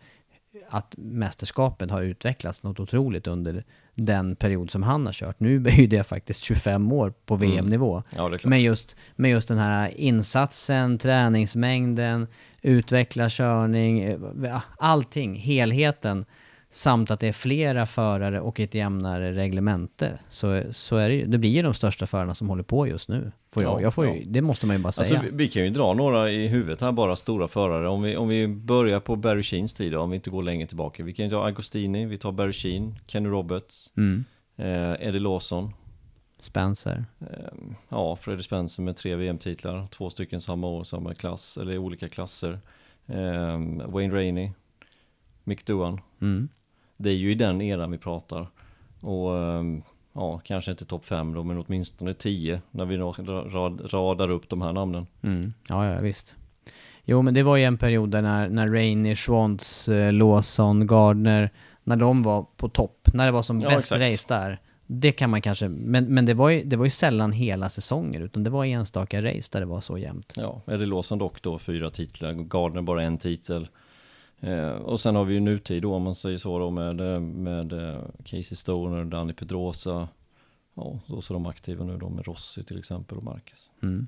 [0.68, 5.40] att mästerskapet har utvecklats något otroligt under den period som han har kört.
[5.40, 8.02] Nu är ju det faktiskt 25 år på VM-nivå.
[8.16, 8.44] Ja, är klart.
[8.44, 12.26] Men just, med just den här insatsen, träningsmängden,
[12.62, 16.24] utveckla körning, eh, allting, helheten.
[16.74, 20.18] Samt att det är flera förare och ett jämnare reglemente.
[20.28, 21.26] Så, så är det ju.
[21.26, 23.32] Det blir ju de största förarna som håller på just nu.
[23.50, 24.24] Får jag, Ja, jag får ju, ja.
[24.26, 25.22] Det måste man ju bara Alltså, säga.
[25.22, 27.88] vi, vi kan ju dra några i huvudet här, bara stora förare.
[27.88, 30.66] Om vi, om vi börjar på Barry Sheens tid, då, om vi inte går längre
[30.66, 31.02] tillbaka.
[31.04, 34.24] Vi kan ju ta Agostini, vi tar Barry Sheen, Kenny Roberts, Mm.
[34.56, 35.72] eh, Eddie Lawson.
[36.38, 37.04] Spencer.
[37.20, 37.26] Eh,
[37.88, 42.61] ja, Freddie Spencer med tre VM-titlar, två stycken samma år, samma klass, eller olika klasser.
[43.06, 44.50] Eh, Wayne Rainey,
[45.44, 46.00] Mick Doohan.
[46.20, 46.48] Mm.
[47.02, 48.46] Det är ju i den eran vi pratar.
[49.00, 53.92] Och ehm, ja, kanske inte topp fem då, men åtminstone tio när vi ra- rad,
[53.94, 55.06] radar upp de här namnen.
[55.22, 55.52] Mm.
[55.68, 56.36] Ja, ja, visst.
[57.04, 61.50] Jo, men det var ju en period där när, när Rainey, Schwantz, eh, Lawson, Gardner,
[61.84, 64.12] när de var på topp, när det var som Ja, bäst exakt.
[64.12, 64.58] race där.
[64.86, 68.20] Det kan man kanske, men, men det, var ju, det var ju sällan hela säsonger,
[68.20, 70.32] utan det var enstaka race där det var så jämnt.
[70.36, 73.68] Ja, Eddie Lawson dock då fyra titlar, Gardner bara en titel.
[74.42, 77.20] Eh, och sen har vi ju nutid då om man säger så då med, eh,
[77.20, 80.09] med eh, Casey Stoner, Danny Pedrosa.
[80.74, 83.70] Ja, då så de aktiva nu då med Rossi till exempel och Marquez.
[83.83, 84.07] Mm.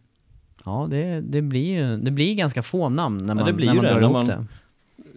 [0.64, 3.74] Ja, det, det blir ju det blir ganska få namn när man, det blir när
[3.74, 4.46] ju man det, drar när ihop man- det.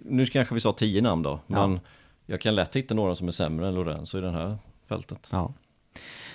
[0.05, 1.67] Nu kanske vi sa tio namn då, Ja.
[1.67, 1.79] men
[2.25, 5.29] jag kan lätt hitta några som är sämre än Lorenzo i det här fältet.
[5.31, 5.53] Ja.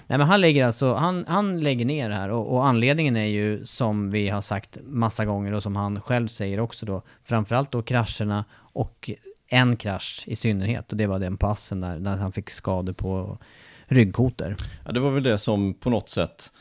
[0.07, 3.27] Nej men han lägger alltså, han, han lägger ner det här och, och anledningen är
[3.27, 7.73] ju som vi har sagt massa gånger och som han själv säger också då, framförallt
[7.73, 9.11] då krascherna och
[9.49, 13.39] en krasch i synnerhet och det var den passen där, där han fick skador på
[13.87, 14.57] ryggkotor.
[14.87, 16.53] Ja, det var väl det som på något sätt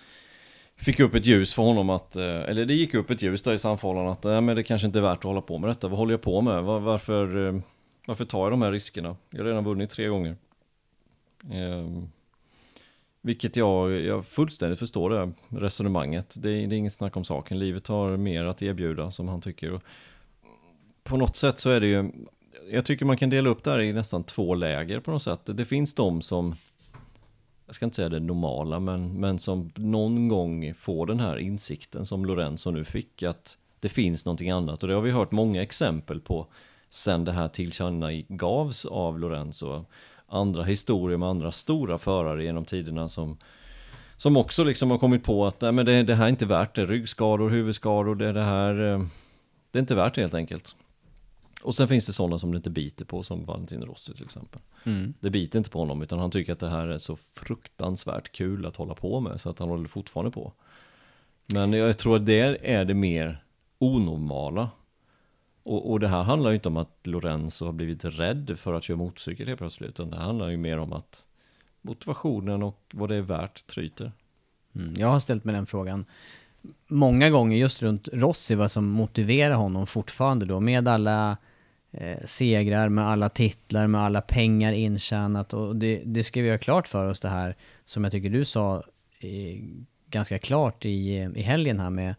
[0.76, 3.54] fick upp ett ljus för honom att, eh, eller det gick upp ett ljus där
[3.54, 5.88] i samförhållanden att nej, men det kanske inte är värt att hålla på med detta.
[5.88, 6.64] Vad håller jag på med?
[6.64, 7.62] Var, varför, eh,
[8.08, 9.16] varför tar jag de här riskerna?
[9.30, 10.36] Jag har redan vunnit tre gånger.
[11.52, 12.10] Ehm,
[13.22, 16.34] vilket jag, jag fullständigt förstår det resonemanget.
[16.38, 17.60] Det är, det är inget snack om saken.
[17.60, 19.72] Livet har mer att erbjuda som han tycker.
[19.72, 19.84] Och
[21.04, 22.12] på något sätt så är det ju,
[22.72, 25.42] jag tycker man kan dela upp det här i nästan två läger på något sätt.
[25.44, 26.56] Det finns de som
[27.66, 32.06] jag ska inte säga det normala, men, men som någon gång får den här insikten
[32.06, 34.84] som Lorenzo nu fick, att det finns någonting annat.
[34.84, 36.48] Och det har vi hört många exempel på
[36.90, 39.86] sen det här tillkännagavs av Lorenzo.
[40.34, 43.38] Andra historier med andra stora förare genom tiderna som,
[44.18, 46.76] som också liksom har kommit på att nej, men det, det här är inte värt
[46.76, 46.86] det.
[46.86, 49.06] Ryggskador, huvudskador, det, är det här, eh,
[49.72, 50.76] det är inte värt det helt enkelt.
[51.64, 54.62] Och sen finns det sådana som det inte biter på, som Valentino Rossi till exempel.
[55.20, 58.66] Det biter inte på honom, utan han tycker att det här är så fruktansvärt kul
[58.66, 60.54] att hålla på med, så att han håller fortfarande på.
[61.54, 63.44] Men jag tror att det är det mer
[63.80, 64.70] onormala.
[65.64, 68.84] Och, och det här handlar ju inte om att Lorenzo har blivit rädd för att
[68.84, 71.28] köra motorcykel helt plötsligt, utan det handlar ju mer om att
[71.82, 74.12] motivationen och vad det är värt tryter.
[74.76, 74.94] Mm.
[74.98, 76.06] Jag har ställt mig den frågan
[76.88, 81.38] många gånger just runt Rossi, vad som motiverar honom fortfarande då med alla
[81.92, 86.58] eh, segrar, med alla titlar, med alla pengar intjänat och det, det ska vi göra
[86.58, 88.84] klart för oss det här som jag tycker du sa
[89.20, 89.60] eh,
[90.08, 92.16] ganska klart i, i helgen här med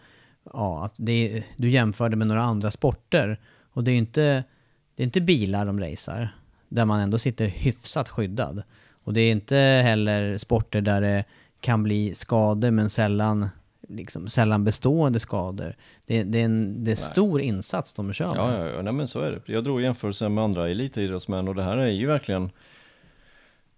[0.52, 3.40] ja, att det, du jämförde med några andra sporter
[3.72, 4.44] och det är ju inte,
[4.96, 6.36] det är inte bilar de racear
[6.68, 8.62] där man ändå sitter hyfsat skyddad
[9.04, 11.24] och det är inte heller sporter där det
[11.60, 13.48] kan bli skador men sällan,
[13.88, 15.76] liksom, sällan bestående skador.
[16.06, 18.36] Det, det är en det är stor insats de kör med.
[18.36, 19.52] Ja, ja, ja, nej men så är det.
[19.52, 22.50] Jag drog jämförelsen med andra elitidrottsmän och det här är ju verkligen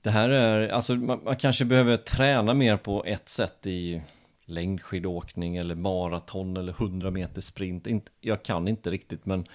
[0.02, 4.02] Det här är, alltså man, man kanske behöver träna mer på ett sätt i
[4.44, 7.86] längdskidåkning eller maraton eller 100 meter sprint.
[7.86, 9.46] Inte, jag kan inte riktigt men,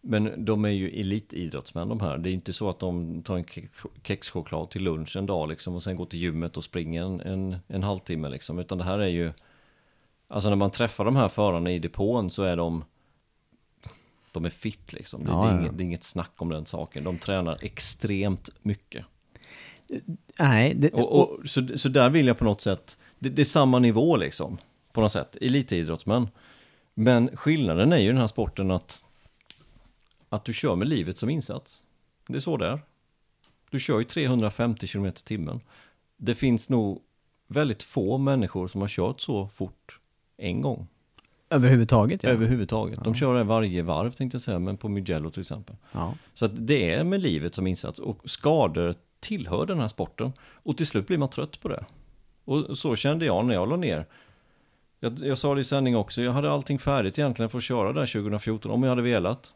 [0.00, 2.18] men de är ju elitidrottsmän de här.
[2.18, 3.44] Det är inte så att de tar en
[4.02, 7.56] kexchoklad till lunch en dag liksom och sen går till gymmet och springer en, en,
[7.68, 8.58] en halvtimme liksom.
[8.58, 9.32] Utan det här är ju,
[10.28, 12.84] alltså när man träffar de här förarna i depån så är de
[14.32, 15.24] de är fit liksom.
[15.24, 17.04] Det, Ja, det, är inget, det är inget snack om den saken.
[17.04, 19.04] De tränar extremt mycket.
[20.38, 23.44] Nej, det, Och, och, så, så där vill jag på något sätt, det, det är
[23.44, 24.58] samma nivå liksom,
[24.92, 26.28] på något sätt, elitidrottsmän.
[26.94, 29.04] Men skillnaden är ju i den här sporten att,
[30.28, 31.82] att du kör med livet som insats.
[32.26, 32.80] Det är så det är.
[33.70, 35.60] Du kör ju 350 km i timmen.
[36.16, 37.02] Det finns nog
[37.46, 40.00] väldigt få människor som har kört så fort
[40.36, 40.86] en gång.
[41.50, 42.28] överhuvudtaget ja.
[42.28, 43.04] Överhuvudtaget.
[43.04, 45.76] De kör det varje varv tänkte jag säga, men på Mugello till exempel.
[45.92, 46.14] ja.
[46.34, 50.32] Så att det är med livet som insats och skador tillhör den här sporten.
[50.40, 51.84] Och till slut blir man trött på det.
[52.48, 54.06] Och så kände jag när jag la ner.
[55.00, 57.92] Jag, jag sa det i sändning också, jag hade allting färdigt egentligen för att köra
[57.92, 59.52] där 2014 om jag hade velat.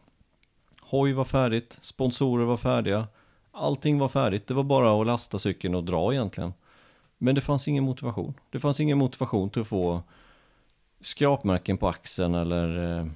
[0.81, 3.09] Hoj var färdigt, sponsorer var färdiga,
[3.53, 4.47] allting var färdigt.
[4.47, 6.53] Det var bara att lasta cykeln och dra egentligen.
[7.19, 8.35] Men det fanns ingen motivation.
[8.51, 10.03] Det fanns ingen motivation till att få
[11.01, 13.07] skrapmärken på axeln eller eh,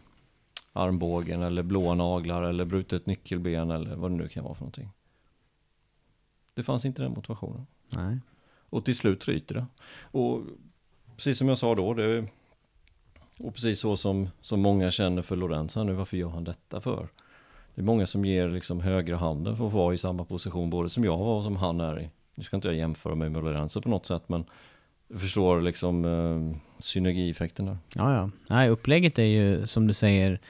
[0.73, 4.91] armbågen eller blåa naglar eller brutet nyckelben eller vad det nu kan vara för någonting.
[6.55, 7.67] Det fanns inte den motivationen.
[7.89, 8.19] Nej.
[8.71, 9.67] Och till slut ryter det.
[10.01, 10.43] Och
[11.17, 12.25] precis som jag sa då, det,
[13.39, 17.09] och precis så som, som många känner för Lorenzo nu, varför gör han detta för?
[17.75, 20.91] Det är många som ger liksom högra handen för att vara i samma position, både
[20.91, 22.11] som jag var och som han är i.
[22.35, 24.45] Nu ska inte jag jämföra mig med Lorenzo på något sätt, men
[25.09, 27.79] jag förstår liksom eh, synergieffekten där.
[27.95, 28.31] Ja, ja.
[28.47, 30.41] Nej, upplägget är ju som du säger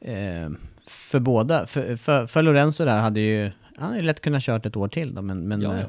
[0.00, 0.50] eh,
[0.86, 1.66] för båda.
[1.66, 5.14] För, för, för Lorenzo där hade ju, han hade lätt kunnat kört ett år till
[5.14, 5.86] då, men, men Ja, eh, ja.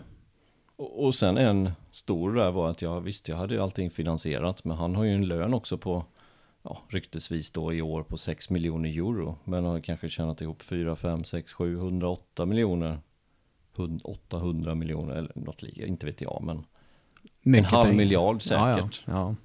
[0.76, 4.64] Och, och sen en stor där var att jag visste, jag hade ju allting finansierat,
[4.64, 6.06] men han har ju en lön också på,
[6.64, 10.96] ja, ryktesvis då i år på 6 miljoner euro, men har kanske tjänat ihop 4,
[10.96, 13.00] 5, 6, 7, 108 miljoner,
[13.78, 16.66] 100 800 miljoner eller något liknande, inte vet jag, men
[17.42, 17.98] mycket en halv pengar.
[17.98, 19.04] miljard Ja, säkert.
[19.06, 19.36] ja, ja.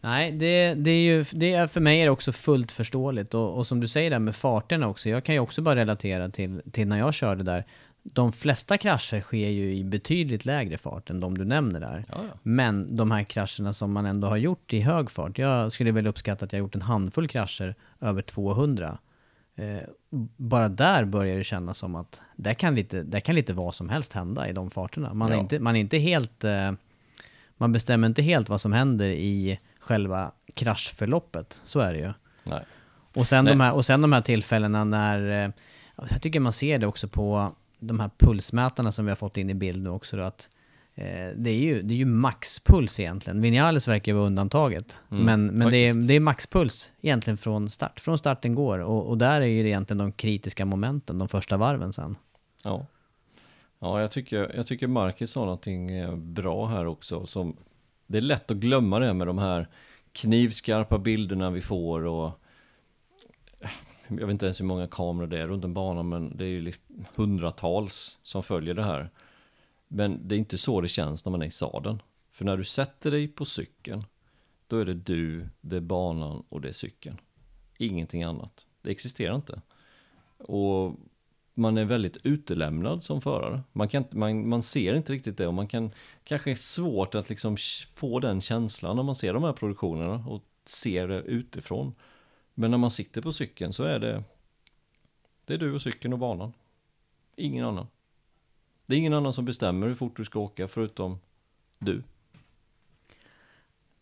[0.00, 3.34] Nej, det, det är ju, det är, för mig är det också fullt förståeligt.
[3.34, 6.28] Och, och som du säger där med farterna också, jag kan ju också bara relatera
[6.28, 7.64] till, till när jag körde där.
[8.12, 12.04] De flesta krascher sker ju i betydligt lägre fart än de du nämner där.
[12.08, 12.38] Ja, ja.
[12.42, 16.06] Men de här krascherna som man ändå har gjort i hög fart, jag skulle väl
[16.06, 18.98] uppskatta att jag gjort en handfull krascher över 200.
[19.56, 19.78] Eh,
[20.36, 23.88] bara där börjar det kännas som att där kan lite, där kan lite vad som
[23.88, 25.14] helst hända i de farterna.
[25.14, 25.40] Man, är, Ja.
[25.40, 26.44] inte, man är inte helt...
[26.44, 26.72] Eh,
[27.56, 31.60] man bestämmer inte helt vad som händer i själva kraschförloppet.
[31.64, 32.12] Så är det ju.
[32.44, 32.64] Nej.
[33.14, 33.54] Och sen, Nej.
[33.54, 35.44] de här, och sen de här tillfällena när...
[35.44, 35.50] eh,
[36.10, 37.52] Jag tycker man ser det också på
[37.86, 40.16] de här pulsmätarna som vi har fått in i bild nu också.
[40.16, 40.50] Då, att
[40.94, 43.40] eh, det, är ju, det är ju maxpuls egentligen.
[43.40, 45.00] Vinales verkar ju vara undantaget.
[45.10, 48.00] Mm, men men det, är, det är maxpuls egentligen från start.
[48.00, 48.78] Från starten går.
[48.78, 52.16] Och, och där är ju egentligen de kritiska momenten, de första varven sen.
[52.64, 52.86] Ja.
[53.78, 57.26] Ja, jag tycker, jag tycker Marcus sa någonting eh, bra här också.
[57.26, 57.56] Som,
[58.06, 59.68] det är lätt att glömma det med de här
[60.12, 62.40] knivskarpa bilderna vi får och
[64.08, 66.48] jag vet inte ens hur många kameror det är runt en bana, men det är
[66.48, 69.10] ju liksom hundratals som följer det här.
[69.88, 72.02] Men det är inte så det känns när man är i sadeln.
[72.32, 74.04] För när du sätter dig på cykeln,
[74.66, 77.20] då är det du, det är banan och det är cykeln.
[77.78, 78.66] Ingenting annat.
[78.82, 79.60] Det existerar inte.
[80.38, 80.96] Och
[81.54, 83.62] man är väldigt utelämnad som förare.
[83.72, 85.90] Man, kan, inte- man, man ser inte riktigt det och man kan
[86.24, 87.56] kanske är svårt att liksom
[87.94, 91.94] få den känslan när man ser de här produktionerna och ser det utifrån.
[92.54, 94.22] Men när man sitter på cykeln så är det
[95.46, 96.52] det är du och cykeln och banan.
[97.36, 97.86] Ingen annan.
[98.86, 101.18] Det är ingen annan som bestämmer hur fort du ska åka förutom
[101.78, 102.02] du.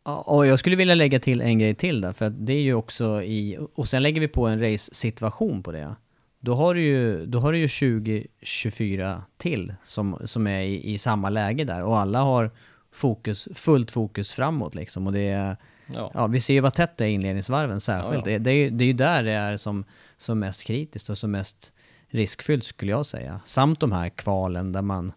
[0.04, 2.62] Ja, och jag skulle vilja lägga till en grej till där, för att det är
[2.62, 3.58] ju också i...
[3.74, 5.96] Och sen lägger vi på en race-situation på det.
[6.40, 10.98] Då har du ju, då har du ju 20-24 till som, som är i, i
[10.98, 11.82] samma läge där.
[11.82, 12.50] Och alla har
[12.92, 15.06] fokus, fullt fokus framåt liksom.
[15.06, 15.56] Och det är...
[15.86, 16.10] Ja.
[16.14, 18.26] Ja, vi ser ju vad tätt det är i inledningsvarven särskilt.
[18.26, 18.38] Ja, ja.
[18.38, 19.84] Det, är, det är ju där det är som,
[20.16, 21.72] som mest kritiskt och som mest
[22.08, 23.40] riskfyllt skulle jag säga.
[23.44, 25.12] Samt de här kvalen där man...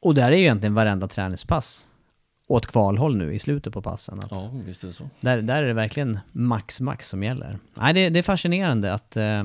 [0.00, 1.88] Och där är ju egentligen varenda träningspass
[2.46, 4.20] åt kvalhåll nu i slutet på passen.
[4.20, 5.08] Att ja, visst är det så.
[5.20, 7.58] där, där är det verkligen max, max som gäller.
[7.74, 9.44] Nej, det, det är fascinerande att, eh,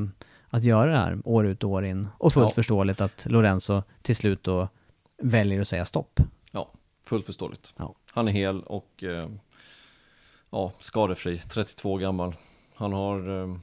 [0.49, 2.07] att göra det här år ut och år in.
[2.17, 4.67] Och fullt förståeligt att Lorenzo till slut då
[5.21, 6.19] väljer att säga stopp.
[6.51, 6.71] Ja,
[7.05, 7.73] fullt förståeligt.
[8.11, 9.29] Han är hel och eh,
[10.51, 12.35] ja, skadefri, 32 gammal.
[12.75, 13.55] Han har eh,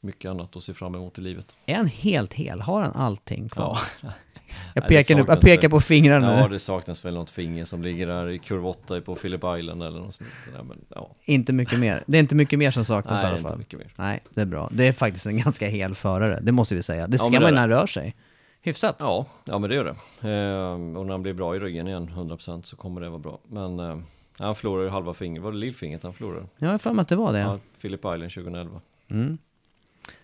[0.00, 1.56] mycket annat att se fram emot i livet.
[1.66, 2.60] Är han helt hel?
[2.60, 3.78] Har han allting kvar?
[4.02, 4.08] Ja,
[4.74, 6.48] Jag pekar, nu, jag pekar på fingrarna Ja, nu.
[6.52, 9.98] det saknas väl något finger som ligger där i kurv 8 på Phillip Island eller
[10.00, 10.62] något sånt där.
[10.62, 12.04] Men ja, Inte mycket mer.
[12.06, 13.58] Det är inte mycket mer som saknas nej, i alla inte fall.
[13.58, 13.92] mycket mer.
[13.96, 14.68] Nej, det är bra.
[14.72, 17.06] Det är faktiskt en ganska hel förare, det måste vi säga.
[17.06, 18.14] Det Ja, ser men man när är han rör sig.
[18.62, 18.96] Hyfsat.
[18.98, 20.28] Ja, ja men det gör det.
[20.30, 23.38] Eh, och när han blir bra i ryggen igen, 100% så kommer det vara bra.
[23.48, 23.98] Men eh,
[24.38, 26.40] han förlorar ju halva fingret, var det lillfingret han förlorade?
[26.40, 27.38] Ja, jag har för mig att det var det.
[27.38, 28.80] Ja, Phillip Island 2011.
[29.10, 29.38] Mm.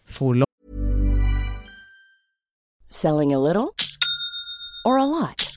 [0.04, 0.44] For.
[2.88, 3.74] Selling a little
[4.84, 5.54] or a lot?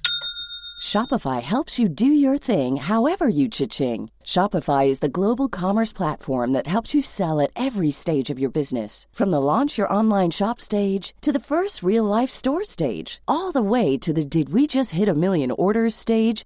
[0.87, 4.09] Shopify helps you do your thing however you cha-ching.
[4.23, 8.51] Shopify is the global commerce platform that helps you sell at every stage of your
[8.51, 9.05] business.
[9.11, 13.51] From the launch your online shop stage to the first real life store stage, all
[13.51, 16.45] the way to the did we just hit a million orders stage.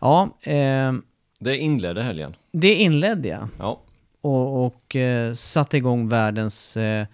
[0.00, 0.92] Ja, eh,
[1.38, 2.36] Det inledde helgen.
[2.52, 3.48] det inledde jag.
[3.58, 3.80] Ja,
[4.20, 7.06] Och, och eh, satte igång världens eh,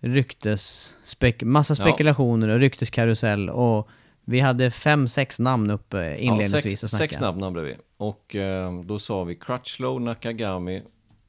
[0.00, 0.94] ryktes...
[1.04, 1.84] Spek, massa Ja.
[1.86, 3.50] spekulationer och rykteskarusell.
[3.50, 3.88] Och
[4.24, 7.76] vi hade fem, sex namn uppe inledningsvis ja sex, sex namn namnade vi.
[7.96, 10.82] Och eh, då sa vi Crutchlow, Nakagami,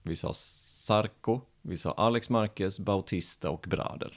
[0.04, 4.12] vi sa Sarko, vi sa Alex Marquez, Bautista och Bradel.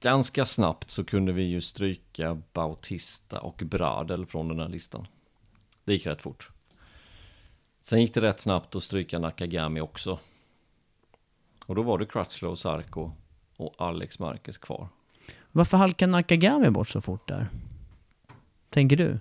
[0.00, 5.06] Ganska snabbt så kunde vi ju stryka Bautista och Bradel från den här listan.
[5.88, 6.50] Det gick rätt fort.
[7.80, 10.18] Sen gick det rätt snabbt att stryka Nakagami också.
[11.66, 13.12] Och då var det Crutchlow, Sarko
[13.56, 14.88] och Alex Marquez kvar.
[15.52, 17.48] Varför halkar Nakagami bort så fort där?
[18.70, 19.20] Tänker du?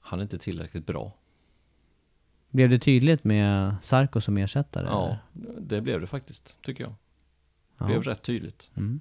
[0.00, 1.12] Han är inte tillräckligt bra.
[2.50, 4.86] Blev det tydligt med Sarko som ersättare?
[4.86, 5.60] Ja, eller?
[5.60, 6.94] det blev det faktiskt, tycker jag.
[7.78, 7.86] Ja.
[7.86, 8.70] blev rätt tydligt.
[8.74, 9.00] Mm.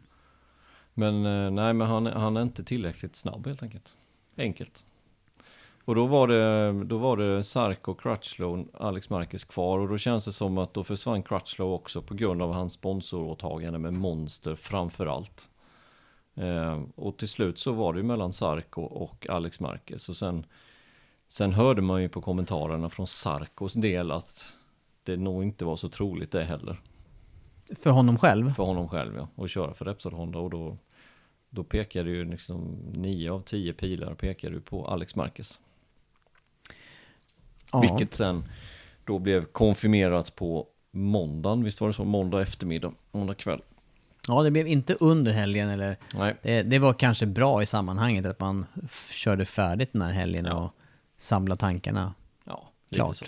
[0.93, 3.97] Men eh, nej, men han, han är inte tillräckligt snabb helt enkelt.
[4.37, 4.85] Enkelt.
[5.91, 10.25] Och då var det, då var det Sarko, Crutchlow, Alex Marquez kvar och då känns
[10.25, 15.05] det som att då försvann Crutchlow också på grund av hans sponsoråtagande med Monster framför
[15.05, 15.49] allt.
[16.35, 20.45] Eh, och till slut så var det ju mellan Sarko och Alex Marquez och sen,
[21.27, 24.55] sen hörde man ju på kommentarerna från Sarkos del att
[25.03, 26.81] det nog inte var så troligt det heller
[27.79, 28.49] För honom själv?
[28.49, 30.77] för honom själv ja, och köra för Repsol Honda och då,
[31.49, 35.59] då pekade ju liksom 9 av 10 pilar pekade ju på Alex Marquez.
[37.71, 37.81] Ja.
[37.81, 38.43] Vilket sen
[39.05, 42.03] då blev konfirmerat på måndagen, visst var det så?
[42.03, 43.61] Måndag eftermiddag, måndag kväll.
[44.27, 45.97] ja, det blev inte under helgen eller...
[46.15, 48.65] Nej, Det, det var kanske bra i sammanhanget att man
[49.11, 50.53] körde färdigt den här helgen Ja.
[50.53, 50.71] och
[51.17, 52.13] samlade tankarna.
[52.45, 53.15] ja, Klart.
[53.15, 53.25] så.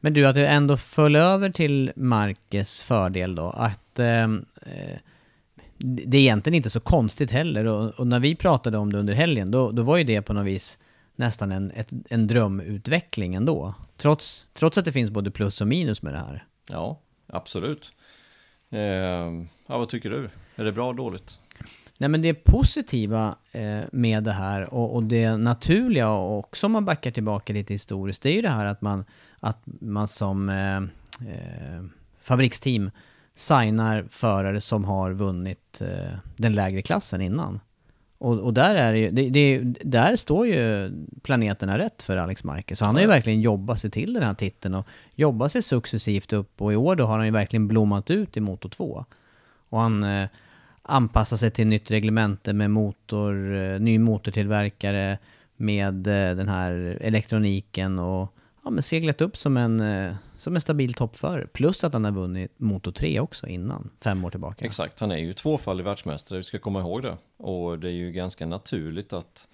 [0.00, 4.98] Men du, att det ändå föll över till Marques fördel då, att ehm, eh,
[5.78, 7.64] det är egentligen inte så konstigt heller.
[7.64, 10.32] Och, och när vi pratade om det under helgen, då, då var ju det på
[10.32, 10.78] något vis
[11.16, 13.74] nästan en, ett, en drömutveckling ändå.
[13.96, 16.46] Trots, trots att det finns både plus och minus med det här.
[16.70, 17.92] Ja, absolut.
[18.70, 18.80] Eh,
[19.66, 20.30] ja, vad tycker du?
[20.56, 21.40] Är det bra och dåligt?
[21.98, 26.84] Nej men det positiva eh, med det här och, och det naturliga också om man
[26.84, 29.04] backar tillbaka lite historiskt, det är ju det här att man,
[29.40, 31.84] att man som eh, eh,
[32.20, 32.90] fabriksteam
[33.34, 37.60] signar förare som har vunnit eh, den lägre klassen innan.
[38.18, 40.92] Och, och där, är det, ju- det, det, där står ju
[41.22, 42.78] planeterna rätt för Alex Marquez.
[42.78, 46.32] Så han har ju verkligen jobbat sig till den här titeln och jobbat sig successivt
[46.32, 46.62] upp.
[46.62, 49.04] Och i år då har han ju verkligen blommat ut i Moto 2.
[49.68, 50.28] Och han eh,
[50.82, 55.18] anpassar sig till nytt reglemente med motor, eh, ny motortillverkare,
[55.56, 58.34] med eh, den här elektroniken och
[58.64, 61.46] ja, men seglat upp som en, eh, som en stabil toppförare.
[61.46, 64.64] Plus att han har vunnit Moto 3 också innan, fem år tillbaka.
[64.64, 67.16] Exakt, han är ju tvåfaldig världsmästare, vi ska komma ihåg det.
[67.36, 69.48] Och det är ju ganska naturligt att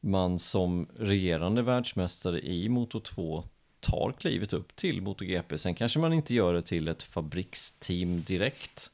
[0.00, 3.44] man som regerande världsmästare i Moto 2
[3.80, 5.58] tar klivet upp till MotoGP.
[5.58, 8.90] Sen kanske man inte gör det till ett fabriksteam direkt.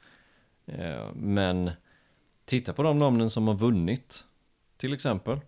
[0.66, 1.70] Eh, men
[2.44, 4.24] titta på de namnen som har vunnit,
[4.76, 5.40] till exempel.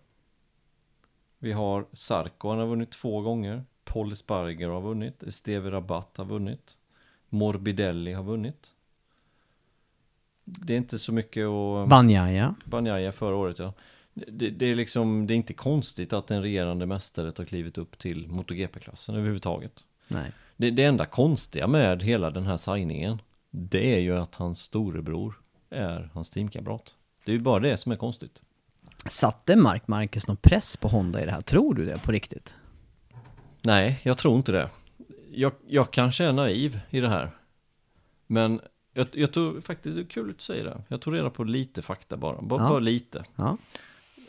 [1.39, 3.63] Vi har Sarko, han har vunnit två gånger.
[3.93, 5.23] Paul Sparger har vunnit.
[5.27, 6.77] Steve Rabatt har vunnit.
[7.29, 8.71] Morbidelli har vunnit.
[10.43, 11.89] Det är inte så mycket att...
[11.89, 12.55] Banjaya.
[12.65, 13.73] Banjaya förra året ja.
[14.13, 17.97] Det, det är liksom, det är inte konstigt att en regerande mästare har klivit upp
[17.97, 19.83] till MotoGP-klassen överhuvudtaget.
[20.07, 20.31] Nej.
[20.57, 25.33] Det, det enda konstiga med hela den här signingen, det är ju att hans storebror
[25.69, 26.93] är hans teamkamrat.
[27.25, 28.41] Det är ju bara det som är konstigt.
[29.09, 31.41] Satte Mark Marquez någon press på Honda i det här?
[31.41, 32.55] Tror du det på riktigt?
[33.61, 34.69] Nej, jag tror inte det.
[35.31, 37.29] Jag, jag kanske är naiv i det här.
[38.27, 38.61] Men
[38.93, 40.81] jag, jag tror faktiskt, det är kul att du säger det.
[40.87, 42.69] Jag tog reda på lite fakta bara, bara, Ja.
[42.69, 43.23] bara lite.
[43.35, 43.57] Ja.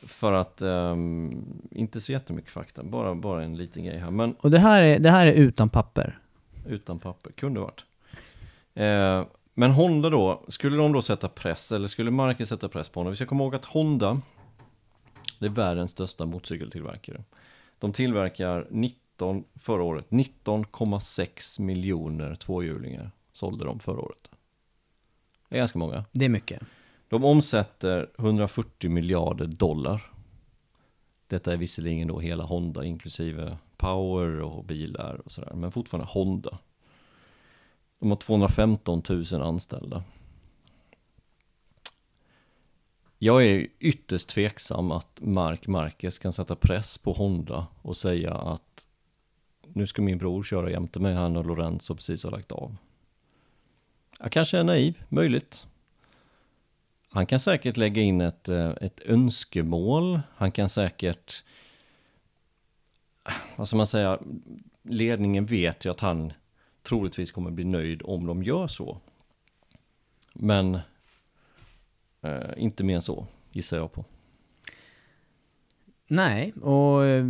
[0.03, 4.11] För att, ehm, inte så jättemycket fakta, bara, bara en liten grej här.
[4.11, 6.19] Men Och det här är, det här är utan papper.
[6.67, 7.85] utan papper, kunde varit.
[8.75, 9.25] Eh,
[9.55, 13.11] men Honda då, skulle de då sätta press, eller skulle Marquez sätta press på honom?
[13.11, 14.21] Vi ska komma ihåg att Honda,
[15.39, 17.23] det är världens största motorcykeltillverkare.
[17.79, 18.67] De tillverkar
[19.23, 24.31] 19, förra året, 19,6 miljoner tvåhjulingar sålde de förra året.
[25.49, 26.05] Det är ganska många.
[26.13, 26.63] Det är mycket.
[27.09, 30.13] De omsätter 140 miljarder dollar.
[31.27, 35.53] Detta är visserligen då hela Honda inklusive Power och bilar och sådär.
[35.55, 36.59] Men fortfarande Honda.
[37.99, 40.05] De har 215 000 anställda.
[43.19, 48.87] Jag är ytterst tveksam att Mark Marquez kan sätta press på Honda och säga att
[49.75, 52.77] nu ska min bror köra jämte mig han och Lorenzo precis har lagt av.
[54.19, 55.67] Jag kanske är naiv, möjligt.
[57.09, 60.21] Han kan säkert lägga in ett, eh, ett önskemål.
[60.35, 61.45] Han kan säkert,
[63.25, 64.19] eh, vad ska man säga,
[64.83, 66.33] ledningen vet ju att han
[66.83, 68.99] troligtvis kommer bli nöjd om de gör så.
[70.33, 70.79] Men
[72.23, 74.05] eh, inte mer än så, gissar jag på.
[76.07, 77.27] Nej, och eh,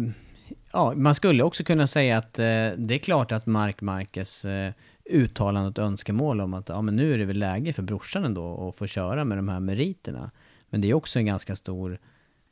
[0.73, 2.45] ja, man skulle också kunna säga att eh,
[2.77, 4.73] det är klart att Mark Marquez eh,
[5.05, 8.69] uttalande och önskemål om att ja, men nu är det väl läge för brorsan ändå
[8.69, 10.31] att få köra med de här meriterna.
[10.71, 11.99] Men det är också en ganska stor,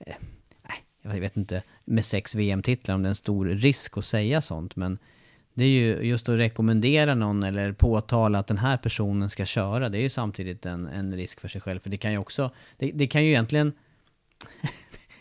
[0.07, 0.15] eh,
[1.03, 4.77] jag vet inte, med sex VM-titlar om det är en stor risk att säga sånt,
[4.77, 4.99] men
[5.55, 9.89] det är ju just att rekommendera någon eller påtala att den här personen ska köra,
[9.89, 12.51] det är ju samtidigt en, en risk för sig själv, för det kan ju också,
[12.77, 13.73] det, det kan ju egentligen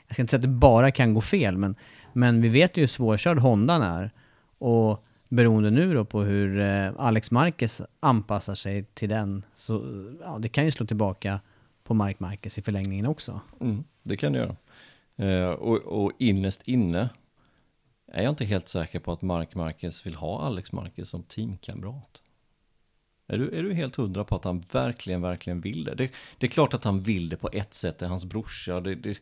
[0.08, 1.76] jag ska inte säga att det bara kan gå fel, men,
[2.14, 4.12] men vi vet ju hur svårkörd Hondan är.
[4.58, 10.38] Och beroende nu då på hur eh, Alex Marquez anpassar sig till den, så ja,
[10.40, 11.40] det kan ju slå tillbaka
[11.84, 13.42] på Mark Marquez i förlängningen också.
[13.62, 14.56] Mm, det kan det göra.
[15.16, 17.10] Eh, och, och innerst inne
[18.12, 22.22] är jag inte helt säker på att Mark Marquez vill ha Alex Marquez som teamkamrat.
[23.28, 25.96] Är du, är du helt hundra på att han verkligen, verkligen vill det?
[25.96, 26.12] det?
[26.38, 28.96] Det är klart att han vill det på ett sätt, det är hans brorsa, det,
[28.96, 29.20] det,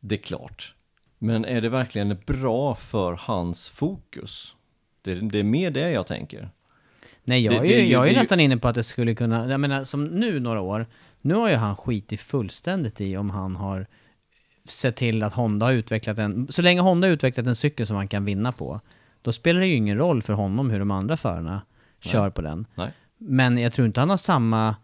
[0.00, 0.74] det är klart.
[1.22, 4.56] Men är det verkligen bra för hans fokus?
[5.02, 6.50] Det, det är mer det jag tänker.
[7.24, 8.74] Nej, jag Det- är, det ju, ju- jag är det ju- nästan inne på att
[8.74, 10.86] det skulle kunna, jag menar som nu några år,
[11.20, 13.86] nu har ju han skitit fullständigt i om han har
[14.64, 17.96] sett till att Honda har utvecklat en, så länge Honda har utvecklat en cykel som
[17.96, 18.80] han kan vinna på,
[19.22, 21.62] då spelar det ju ingen roll för honom hur de andra förarna
[22.00, 22.66] kör på den.
[22.74, 22.90] Nej.
[23.18, 24.76] Men jag tror inte han har samma,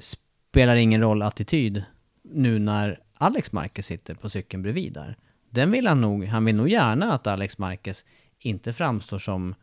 [0.00, 1.84] spelar ingen roll-attityd
[2.22, 5.16] nu när Alex Marquez sitter på cykeln bredvid där.
[5.54, 8.04] Den vill han nog, han vill nog gärna att Alex Marquez
[8.38, 9.54] inte framstår som,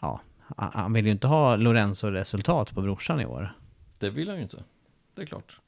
[0.00, 0.20] ja,
[0.56, 3.52] han vill ju inte ha Lorenzo-resultat på brorsan i år.
[3.98, 4.62] Det vill han ju inte.
[5.14, 5.60] Det är klart.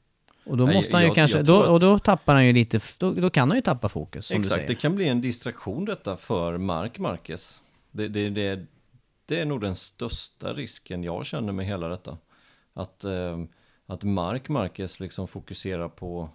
[0.45, 2.33] Och då Nej, måste han ju jag- kanske, jag då, tror och att- då tappar
[2.35, 4.67] han ju lite, då, då kan han ju tappa fokus som du Exakt, säger.
[4.67, 7.61] det kan bli en distraktion detta för Mark Marquez.
[7.91, 8.65] Det, det, det,
[9.25, 12.17] det är nog den största risken jag känner med hela detta.
[12.73, 13.39] Att, eh,
[13.85, 16.29] att Mark Marquez liksom fokuserar på...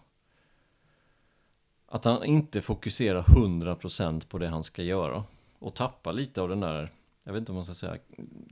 [1.95, 5.25] Att han inte fokuserar 100% på det han ska göra.
[5.59, 6.91] Och tappar lite av den där,
[7.25, 7.97] jag vet inte om man ska säga,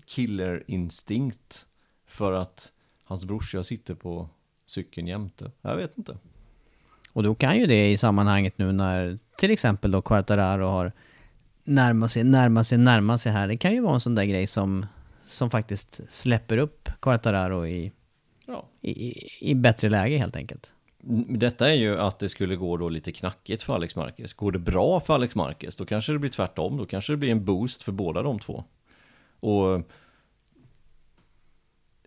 [0.07, 1.66] killerinstinkt.
[2.07, 2.72] För att
[3.05, 4.28] hans brorsa sitter på
[4.66, 5.51] cykeln jämte.
[5.62, 6.16] Jag vet inte.
[7.12, 10.93] Och då kan ju det i sammanhanget nu när till exempel då Quartararo har
[11.64, 13.49] närmat sig, närmat sig, närmat sig här.
[13.49, 14.86] Det kan ju vara en sån där grej som,
[15.24, 17.93] som faktiskt släpper upp Quartararo i,
[18.47, 20.72] Ja, i, i- i bättre läge helt enkelt
[21.29, 24.33] detta är ju att det skulle gå då lite knackigt för Alex Marquez.
[24.33, 26.77] Går det bra för Alex Marquez, då kanske det blir tvärtom.
[26.77, 28.65] Då kanske det blir en boost för båda de två.
[29.41, 29.83] Och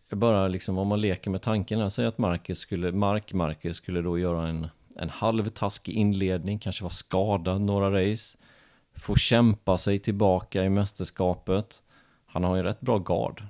[0.10, 4.02] bara liksom om man leker med tanken här, säg att Marcus skulle, Mark Marcus skulle
[4.02, 8.38] då göra en, en halvtaskig inledning, kanske vara skadad några race,
[8.96, 11.84] få kämpa sig tillbaka i mästerskapet.
[12.26, 13.44] Han har ju rätt bra gard.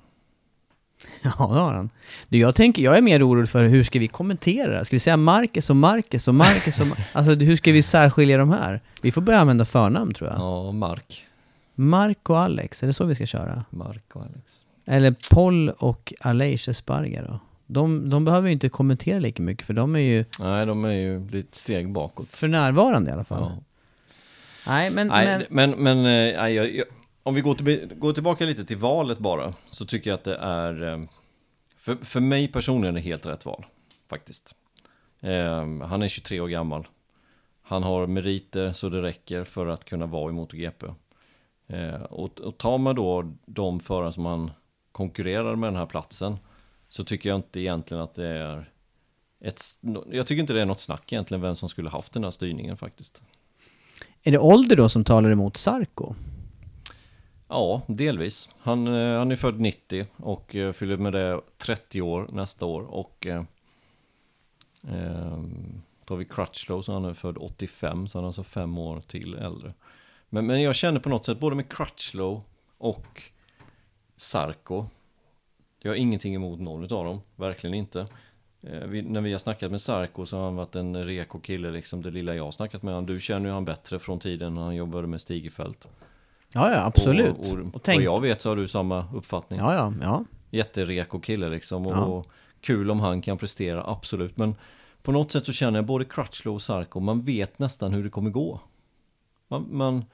[1.22, 1.90] Ja, det har han.
[2.30, 4.86] Du, jag, tänker, jag är mer orolig för hur ska vi kommentera?
[4.86, 8.50] Ska vi säga Marcus och Marcus och Marcus och Alltså hur ska vi särskilja de
[8.52, 8.82] här?
[9.02, 10.40] Vi får börja använda förnamn tror jag.
[10.40, 11.26] Ja, Mark.
[11.76, 13.64] Mark och Alex, är det så vi ska köra?
[13.70, 14.66] Mark och Alex.
[14.86, 17.40] Eller Paul och Aleix Esparga då?
[17.68, 20.92] De, de behöver ju inte kommentera lika mycket för de är ju, Nej, de är
[20.92, 22.30] ju lite steg bakåt.
[22.30, 23.52] för närvarande i alla fall.
[23.56, 23.64] Ja.
[24.68, 26.86] Nej, men, Nej, men men, men, eh, nej, jag, jag,
[27.24, 30.36] om vi går, till, går tillbaka lite till valet bara, så tycker jag att det
[30.36, 31.02] är, eh,
[31.78, 33.66] för, för mig personligen är det helt rätt val,
[34.10, 34.56] faktiskt.
[35.20, 36.88] Eh, han är 23 år gammal.
[37.62, 40.86] Han har meriter så det räcker för att kunna vara i MotoGP.
[41.68, 44.52] Eh, och, och tar man då de förare som han
[44.92, 46.38] konkurrerar med den här platsen,
[46.90, 48.70] så tycker jag inte egentligen att det är
[49.40, 49.62] ett,
[50.12, 52.78] jag tycker inte det är något snack egentligen vem som skulle haft den här styrningen
[52.78, 53.22] faktiskt.
[54.24, 56.16] är det ålder då som talar emot Sarko?
[57.54, 58.50] Ja, delvis.
[58.60, 62.82] Han, eh, han är född 90 och eh, fyller med det 30 år nästa år.
[62.82, 63.44] Och eh,
[64.84, 65.38] eh
[66.06, 69.00] då har vi Crutchlow så han är född 85 så han är alltså fem år
[69.00, 69.74] till äldre.
[70.30, 72.42] Men, men jag känner på något sätt både med Crutchlow
[72.78, 73.22] och
[74.16, 74.86] Sarko.
[75.80, 78.08] Jag har ingenting emot någon av dem, verkligen inte.
[78.62, 82.02] Vi, när vi har snackat med Sarko så har han varit en reko kille, liksom
[82.02, 83.06] det lilla jag har snackat med honom.
[83.06, 85.88] Du känner ju han bättre från tiden när han jobbade med Stigefelt.
[86.54, 87.38] Ja, ja, absolut.
[87.38, 89.60] Och, och, Och tänk- vad jag vet så har du samma uppfattning.
[89.60, 90.24] Ja, ja, ja.
[90.52, 91.86] Jättereko kille liksom.
[91.88, 92.00] Och, Ja.
[92.06, 92.28] och
[92.62, 94.38] kul om han kan prestera, absolut.
[94.38, 94.56] Men
[95.04, 98.10] på något sätt så känner jag både Crutchlow och Sarko, man vet nästan hur det
[98.10, 98.60] kommer gå.
[99.48, 100.06] Man, man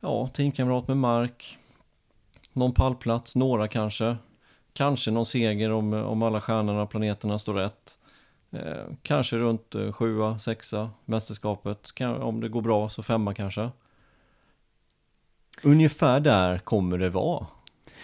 [0.00, 1.58] ja, teamkamrat med Mark.
[2.52, 4.16] Någon pallplats, några kanske.
[4.72, 7.98] Kanske någon seger om, om alla stjärnorna och planeterna står rätt.
[8.50, 11.92] Eh, kanske runt eh, sjua, sexa, mästerskapet.
[11.94, 13.70] Kan, om det går bra så femma kanske.
[15.62, 17.46] Ungefär där kommer det vara.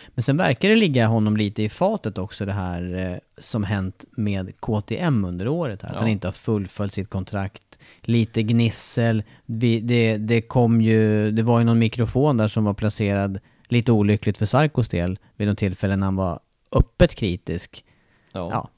[0.08, 4.04] Men sen verkar det ligga honom lite i fatet också det här eh, som hänt
[4.10, 5.88] med KTM under året här.
[5.88, 6.00] Att Ja.
[6.00, 7.78] han inte har fullföljt sitt kontrakt.
[8.00, 9.22] Lite gnissel.
[9.46, 13.38] Vi, det, det kom ju, det var ju någon mikrofon där som var placerad
[13.68, 16.40] lite olyckligt för Sarkos del vid något tillfälle när han var
[16.72, 17.84] öppet kritisk.
[18.32, 18.50] Ja.
[18.52, 18.68] Ja,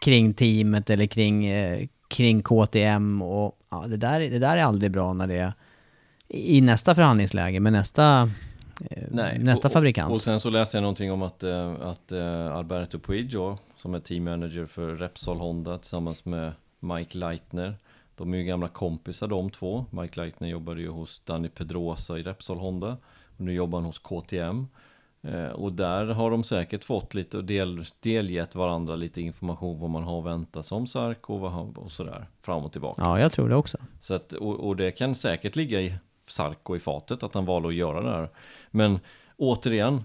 [0.00, 4.90] kring teamet eller kring, eh, kring KTM och ja, det, där, det där är aldrig
[4.92, 5.52] bra när det är
[6.30, 8.30] i nästa förhandlingsläge med nästa,
[8.90, 10.12] eh, nästa och, fabrikant.
[10.12, 14.00] Och, sen så läste jag någonting om att, eh, att eh, Alberto Puijo, som är
[14.00, 17.74] teammanager för Repsol Honda tillsammans med Mike Leitner.
[18.16, 19.84] De är ju gamla kompisar de två.
[19.90, 22.96] Mike Leitner jobbade ju hos Danny Pedrosa i Repsol Honda.
[23.36, 24.66] Och nu jobbar han hos KTM.
[25.54, 30.02] Och där har de säkert fått lite och del, delgett varandra lite information vad man
[30.02, 32.28] har att vänta som Sarko och, vad och sådär.
[32.42, 33.02] Fram och tillbaka.
[33.02, 33.78] Ja, jag tror det också.
[34.00, 35.94] Så att, och, och det kan säkert ligga i
[36.30, 38.28] Sarko i fatet att han valde att göra det här.
[38.70, 38.98] Men
[39.36, 40.04] återigen,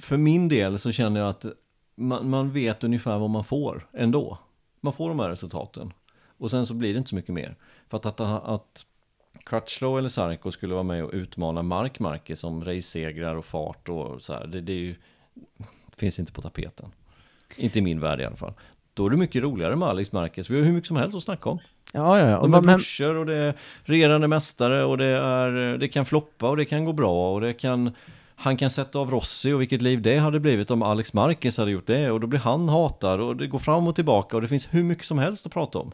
[0.00, 1.46] för min del så känner jag att
[1.94, 4.38] man, man vet ungefär vad man får ändå.
[4.80, 5.92] Man får de här resultaten.
[6.38, 7.56] Och sen så blir det inte så mycket mer.
[7.88, 8.86] För att, att, att
[9.44, 14.22] Crutchlow eller Sarko skulle vara med och utmana Mark Marke som racesegrar och fart och
[14.22, 14.46] så här.
[14.46, 14.94] Det, det, är ju,
[15.86, 16.92] det finns inte på tapeten.
[17.56, 18.52] Inte i min värld i alla fall.
[18.94, 20.50] Då är det mycket roligare med Alex Marquez.
[20.50, 21.58] Vi har hur mycket som helst att snacka om.
[21.92, 22.38] Ja, ja, ja.
[22.38, 26.04] Och, De är men, brorsor och det är regerande mästare och det, är, det kan
[26.04, 27.90] floppa och det kan gå bra och det kan
[28.42, 31.70] han kan sätta av Rossi och vilket liv det hade blivit om Alex Marquez hade
[31.70, 34.48] gjort det och då blir han hatad och det går fram och tillbaka och det
[34.48, 35.92] finns hur mycket som helst att prata om.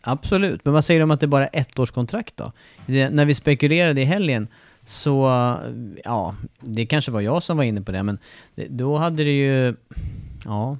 [0.00, 0.64] absolut.
[0.64, 2.52] Men vad säger du om att det bara är ett års kontrakt då?
[2.86, 4.48] Det, när vi spekulerade i helgen
[4.84, 5.26] så,
[6.04, 8.18] ja, det kanske var jag som var inne på det, men
[8.54, 9.74] det, då hade det ju,
[10.44, 10.76] ja,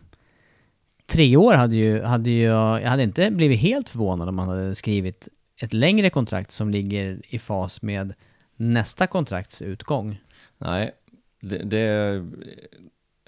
[1.07, 4.75] tre år hade ju, hade ju, jag hade inte blivit helt förvånad om man hade
[4.75, 8.15] skrivit ett längre kontrakt som ligger i fas med
[8.57, 10.21] nästa kontrakts utgång.
[10.59, 10.93] Nej,
[11.41, 12.25] det, det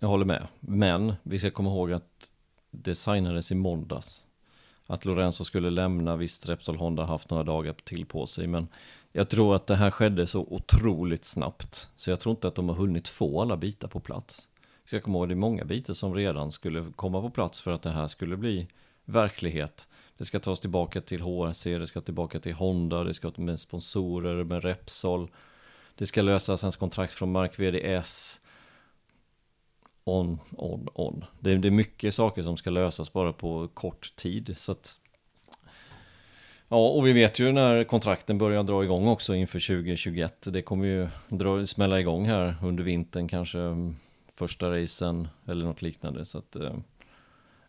[0.01, 0.47] jag håller med.
[0.61, 2.31] Men vi ska komma ihåg att
[2.71, 4.27] det signades i måndags.
[4.87, 8.69] Att Lorenzo skulle lämna, visst Repsol Honda haft några dagar till på sig, men
[9.13, 11.89] jag tror att det här skedde så otroligt snabbt.
[11.97, 14.49] Så jag tror inte att de har hunnit få alla bitar på plats.
[14.85, 17.83] Ska komma ihåg, det är många bitar som redan skulle komma på plats för att
[17.83, 18.69] det här skulle bli
[19.05, 19.89] verklighet.
[20.17, 24.45] Det ska tas tillbaka till HRC, det ska tillbaka till Honda, det ska med sponsorer,
[24.45, 25.31] med Repsol.
[25.95, 28.41] Det ska lösas hans kontrakt från Mark VDS.
[30.05, 31.25] On, on, on.
[31.41, 34.55] Det är, det är mycket saker som ska lösas bara på kort tid.
[34.59, 34.99] Så att
[36.69, 40.47] Ja, och vi vet ju när kontrakten börjar dra igång också inför 2021.
[40.53, 43.59] Det kommer ju dra, smälla igång här under vintern, kanske
[44.35, 46.25] första racen eller något liknande.
[46.25, 46.75] Så att, eh,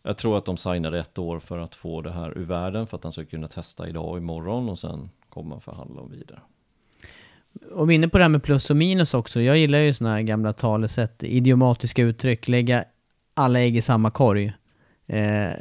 [0.02, 2.96] jag tror att de signade ett år för att få det här ur världen, för
[2.96, 6.40] att han ska kunna testa idag och imorgon och sen komma förhandla och vidare.
[7.72, 9.40] Och vi är inne på det här med plus och minus också.
[9.40, 12.84] Jag gillar ju sådana här gamla talesätt, idiomatiska uttryck, lägga
[13.34, 14.46] alla ägg i samma korg.
[15.06, 15.52] Eh,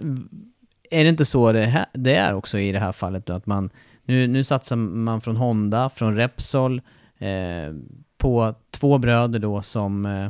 [0.89, 3.45] är det inte så det, här, det är också i det här fallet då, att
[3.45, 3.69] man
[4.03, 6.81] nu, nu satsar man från Honda, från Repsol,
[7.17, 7.73] eh,
[8.17, 10.29] på två bröder då som eh,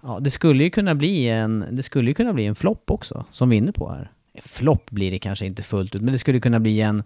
[0.00, 3.24] Ja, det skulle ju kunna bli en, det skulle ju kunna bli en flopp också,
[3.30, 4.12] som vi är inne på här.
[4.42, 7.02] Flopp blir det kanske inte fullt ut, men det skulle kunna bli en,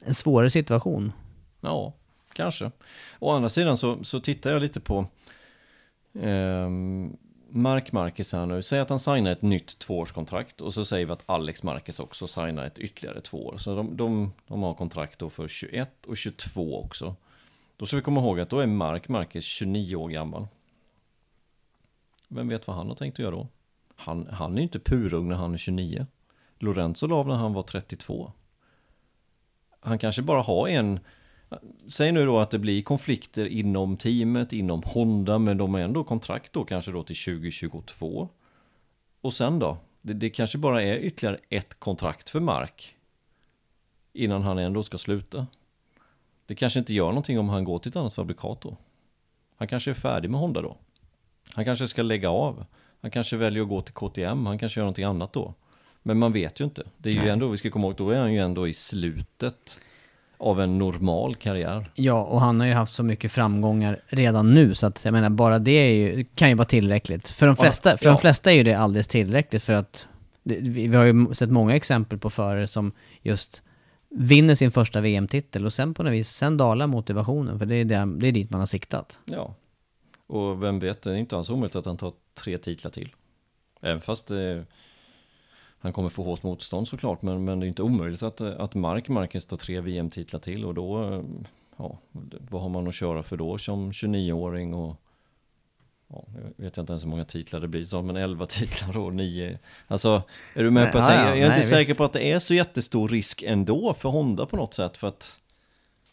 [0.00, 1.12] en svårare situation.
[1.60, 1.92] Ja,
[2.32, 2.70] kanske.
[3.18, 5.06] Å andra sidan så, så tittar jag lite på
[6.14, 6.70] eh,
[7.50, 8.62] Mark Marquez här nu.
[8.62, 12.26] Säg att han signar ett nytt tvåårskontrakt och så säger vi att Alex Marquez också
[12.26, 13.58] signar ett ytterligare två år.
[13.58, 17.16] Så de, de, de har kontrakt då för 21 och 22 också.
[17.76, 20.46] Då ska vi komma ihåg att då är Mark Marquez 29 år gammal.
[22.32, 23.48] Vem vet vad han har tänkt att göra då?
[23.96, 26.06] Han, han är ju inte purung när han är 29.
[26.58, 28.32] Lorenzo la när han var 32.
[29.80, 31.00] Han kanske bara har en
[31.86, 36.04] Säg nu då att det blir konflikter inom teamet, inom Honda, men de har ändå
[36.04, 38.28] kontrakt då kanske då till 2022.
[39.20, 39.78] Och sen då?
[40.02, 42.96] Det, det kanske bara är ytterligare ett kontrakt för Mark.
[44.12, 45.46] Innan han ändå ska sluta.
[46.46, 48.76] Det kanske inte gör någonting om han går till ett annat fabrikat då.
[49.56, 50.76] Han kanske är färdig med Honda då.
[51.54, 52.64] Han kanske ska lägga av.
[53.02, 55.54] Han kanske väljer att gå till KTM, han kanske gör någonting annat då.
[56.02, 56.82] Men man vet ju inte.
[56.98, 59.80] Det är ju ändå, vi ska komma ihåg, då är han ju ändå i slutet
[60.38, 61.86] av en normal karriär.
[61.94, 65.30] Ja, och han har ju haft så mycket framgångar redan nu, så att jag menar,
[65.30, 67.28] bara det ju, kan ju vara tillräckligt.
[67.28, 68.12] För de flesta, för ja.
[68.12, 70.06] de flesta är ju det alldeles tillräckligt, för att
[70.42, 72.92] det, vi har ju sett många exempel på förare som
[73.22, 73.62] just
[74.10, 77.84] vinner sin första VM-titel och sen på något vis, sen dalar motivationen, för det är,
[77.84, 79.18] det, det är dit man har siktat.
[79.24, 79.54] Ja,
[80.30, 83.14] och vem vet, det är inte alls omöjligt att han tar tre titlar till.
[83.80, 84.62] Även fast eh,
[85.78, 89.08] han kommer få hårt motstånd såklart, men, men det är inte omöjligt att, att Mark
[89.08, 91.22] Marquez tar tre VM-titlar till och då, eh,
[91.76, 91.98] ja,
[92.50, 94.96] vad har man att köra för då som 29-åring och
[96.08, 96.24] ja,
[96.56, 99.58] jag vet inte ens hur många titlar det blir, men 11 titlar och 9.
[99.86, 100.22] Alltså,
[100.54, 101.98] är du med nej, på att ja, jag är nej, inte säker visst.
[101.98, 105.40] på att det är så jättestor risk ändå för Honda på något sätt, för att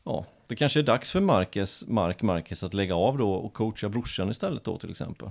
[0.03, 3.89] ja, det kanske är dags för Marcus, Mark Marquez att lägga av då och coacha
[3.89, 5.29] brorsan istället då till exempel.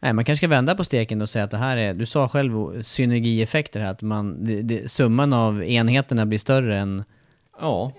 [0.00, 2.28] Nej, man kanske ska vända på steken och säga att det här är, du sa
[2.28, 7.04] själv synergieffekter här, att man, det, det, summan av enheterna blir större än...
[7.60, 7.92] Ja,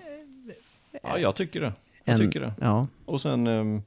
[1.03, 1.73] ja jag tycker det.
[2.03, 2.53] Jag en, tycker det.
[2.61, 2.87] Ja.
[3.05, 3.83] Och sen, um,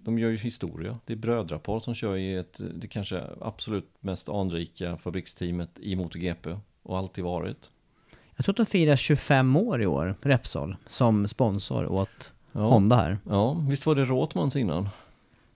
[0.00, 0.98] de gör ju historia.
[1.04, 6.56] Det är brödrapar som kör i ett, det kanske absolut mest anrika fabriksteamet i MotoGP
[6.82, 7.70] och alltid varit.
[8.36, 12.60] Jag tror att de firar 25 år i år, Repsol, som sponsor åt ja.
[12.60, 13.18] Honda här.
[13.28, 14.88] Ja, visst var det Rothmans innan?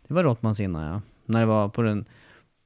[0.08, 1.00] Det var Rothmans innan ja.
[1.26, 2.04] När det var på den,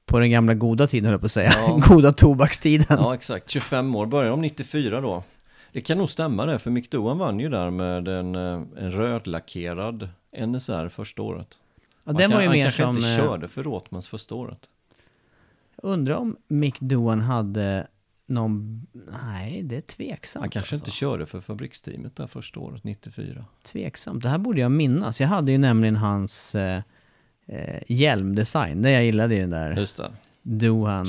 [0.06, 1.52] på den gamla goda tiden höll jag på att säga.
[1.56, 1.80] Ja.
[1.88, 2.86] goda tobakstiden.
[2.90, 5.22] Ja exakt, 25 år, började de 94 då.
[5.72, 8.92] Det kan nog stämma det, för Mick Doohan vann ju där med en, eh, en
[8.92, 10.08] rödlackerad
[10.46, 11.58] NSR första året.
[12.04, 12.84] Ja, den kan, var ju mer som...
[12.84, 14.68] Han kanske inte körde för Rothmans första året.
[15.82, 17.86] Jag undrar om Mick Doohan hade
[18.26, 18.86] någon...
[18.92, 20.42] Nej, det är tveksamt.
[20.42, 20.84] Han kanske alltså.
[20.84, 23.44] inte körde för fabriksteamet där första året, 94.
[23.64, 24.22] Tveksamt.
[24.22, 25.20] Det här borde jag minnas.
[25.20, 26.82] Jag hade ju nämligen hans eh,
[27.46, 28.82] eh, hjälmdesign.
[28.82, 29.76] Det jag gillade i den där.
[29.76, 30.12] Just det.
[30.42, 31.06] Dohan.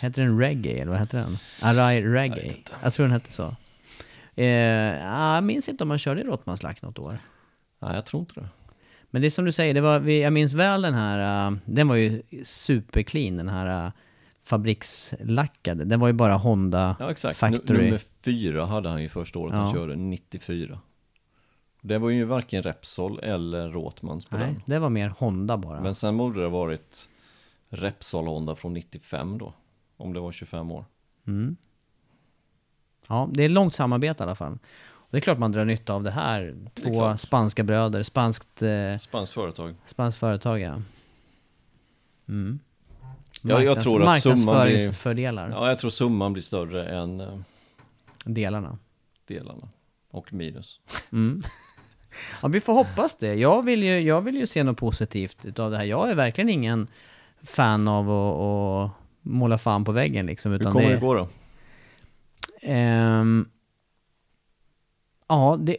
[0.00, 1.38] Heter den Reggae eller vad heter den?
[1.62, 2.46] Arai Reggae.
[2.46, 3.56] Jag, jag, tror den hette så.
[4.34, 7.18] Eh, jag minns inte om han körde i Rottmanslack något år.
[7.78, 8.48] Nej, jag tror inte det.
[9.10, 11.88] Men det är som du säger, det var, jag minns väl den här, uh, den
[11.88, 13.92] var ju superclean, den här
[14.42, 15.84] fabrikslackade.
[15.84, 17.38] Den var ju bara Honda ja, exakt.
[17.38, 17.84] Factory.
[17.84, 19.60] Nummer fyra hade han ju första året ja.
[19.60, 20.80] han körde, 94.
[21.80, 24.62] Det var ju varken Repsol eller Rothmans på Nej, den.
[24.66, 25.80] det var mer Honda bara.
[25.80, 27.08] Men sen borde det varit
[27.68, 29.54] Repsol Honda från 95 då.
[29.96, 30.84] Om det var 25 år.
[31.26, 31.56] Mm.
[33.08, 34.58] Ja, det är långt samarbete i alla fall.
[34.82, 36.56] Och det är klart man drar nytta av det här.
[36.74, 38.62] Två det spanska bröder, spanskt...
[38.62, 39.74] Eh, spanskt företag.
[39.84, 40.82] Spanskt företag, ja.
[42.28, 42.60] Mm.
[43.42, 44.92] Ja, jag tror att summan blir...
[44.92, 45.50] fördelar.
[45.50, 47.20] Ja, jag tror summan blir större än...
[47.20, 47.38] Eh,
[48.24, 48.78] delarna.
[49.26, 49.68] Delarna.
[50.10, 50.80] Och minus.
[51.12, 51.42] Mm.
[52.42, 53.34] Ja, vi får hoppas det.
[53.34, 55.84] Jag vill ju, jag vill ju se något positivt utav det här.
[55.84, 56.86] Jag är verkligen ingen
[57.42, 58.90] fan av att, att
[59.22, 60.52] måla fan på väggen liksom.
[60.52, 61.28] Utan Hur kommer det, det gå då?
[62.72, 63.48] Um,
[65.28, 65.76] ja, det...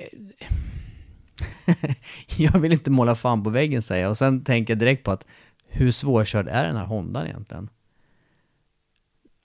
[2.38, 4.12] jag vill inte måla fan på väggen säger jag.
[4.12, 5.26] Och sen tänker jag direkt på att
[5.74, 7.70] hur svårkörd är den här Hondan egentligen?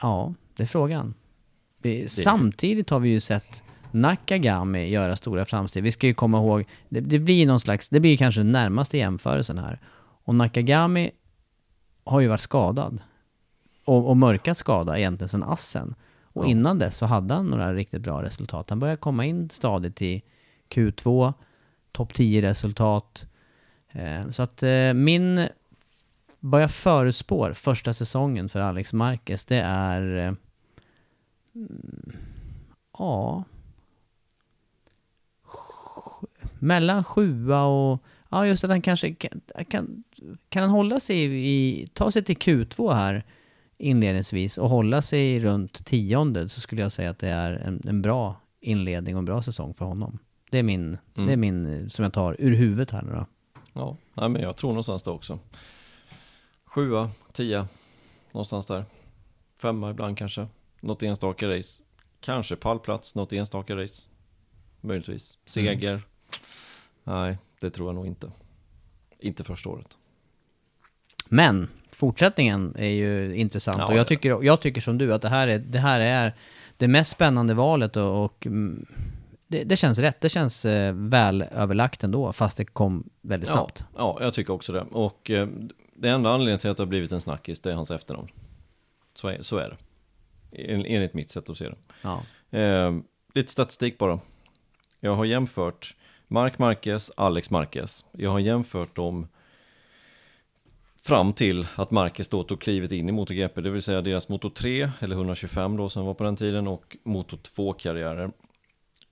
[0.03, 1.15] Ja, det är frågan.
[1.83, 5.83] Vi, samtidigt har vi ju sett Nakagami göra stora framsteg.
[5.83, 8.99] Vi ska ju komma ihåg, det, det blir någon slags, det blir kanske den närmaste
[8.99, 9.81] jämförelsen här.
[10.25, 11.11] Och Nakagami
[12.05, 12.99] har ju varit skadad.
[13.85, 15.95] Och, och mörkat skada egentligen sedan assen.
[16.23, 16.49] Och Ja.
[16.49, 18.71] innan dess så hade han några riktigt bra resultat.
[18.71, 20.23] Han började komma in stadigt i
[20.69, 21.33] Q2,
[21.93, 23.27] topp 10 resultat.
[23.93, 25.49] Eh, så att eh, min,
[26.41, 30.35] vad jag förutspår första säsongen för Alex Marquez, det är eh,
[31.55, 32.13] mm,
[32.99, 33.45] Ja.
[36.59, 38.03] Mellan sjua och...
[38.29, 39.41] Ja, just att han kanske kan...
[39.69, 40.05] Kan,
[40.49, 41.87] kan han hålla sig i...
[41.93, 43.25] Ta sig till Q2 här
[43.79, 48.03] inledningsvis och hålla sig runt tionde så skulle jag säga att det är en, en
[48.03, 50.19] bra inledning och en bra säsong för honom.
[50.51, 53.27] Det är min, det är min eh, som jag tar ur huvudet här nu då.
[53.73, 55.39] Ja, nej, men jag tror någonstans det också.
[56.79, 57.69] Sjua, tia,
[58.33, 58.85] någonstans där.
[59.61, 60.47] Femma ibland kanske.
[60.81, 61.83] Något enstaka race.
[62.21, 64.09] Kanske pallplats, något enstaka race.
[64.81, 65.39] Möjligtvis.
[65.45, 66.03] Seger.
[67.05, 68.31] Nej, det tror jag nog inte.
[69.19, 69.97] Inte första året.
[71.29, 75.29] Men fortsättningen är ju intressant Ja, och jag tycker, jag tycker som du att det
[75.29, 76.35] här är det, här är
[76.77, 78.87] det mest spännande valet och, och mm,
[79.49, 80.21] det, det känns rätt.
[80.21, 83.85] Det känns eh, väl överlagt ändå fast det kom väldigt snabbt.
[83.95, 84.81] Ja, ja, jag tycker också det.
[84.81, 85.49] Och eh,
[85.95, 88.29] det enda anledningen till att det har blivit en snackis, det är hans efternamn.
[89.15, 89.77] Så är, så är det.
[90.73, 91.77] En, enligt mitt sätt att se det.
[92.03, 92.23] Ja.
[92.59, 92.93] Eh,
[93.35, 94.21] lite statistik bara.
[95.01, 95.95] Jag har jämfört
[96.29, 98.05] Mark Marquez, Alex Marquez.
[98.13, 99.29] Jag har jämfört dem
[101.03, 104.51] fram till att Marquez då tog klivet in i MotoGP, det vill säga deras Moto
[104.51, 108.33] 3, eller 125 då som var på den tiden, och Moto 2-karriärer.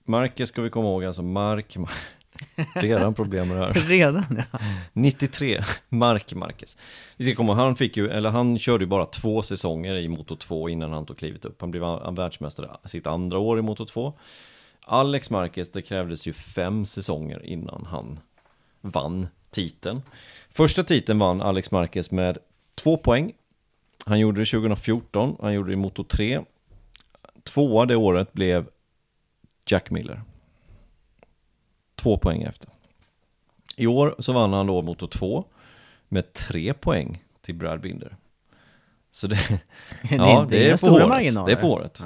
[0.07, 1.77] Marquez ska vi komma ihåg, alltså Mark...
[2.73, 3.73] Redan problem med det här.
[3.87, 4.59] Redan ja.
[4.93, 6.77] 93, Mark Marquez.
[7.17, 10.07] Vi ska komma ihåg, han fick ju, eller han körde ju bara två säsonger i
[10.07, 11.61] Moto 2 innan han tog klivet upp.
[11.61, 11.83] Han blev
[12.15, 14.13] världsmästare sitt andra år i Moto 2.
[14.81, 18.19] Alex Marquez, det krävdes ju fem säsonger innan han
[18.81, 20.01] vann titeln.
[20.49, 22.37] Första titeln vann Alex Marquez med
[22.75, 23.33] två poäng.
[24.05, 26.41] Han gjorde det 2014, han gjorde det i Moto 3.
[27.43, 28.67] Tvåa det året blev
[29.67, 30.21] Jack Miller.
[31.95, 32.69] Två poäng efter.
[33.77, 35.45] I år så vann han då Moto 2
[36.07, 38.17] med tre poäng till Brad Binder.
[39.11, 39.61] Så det,
[40.09, 41.45] ja, det är det inga är på året.
[41.45, 42.01] Det är på året.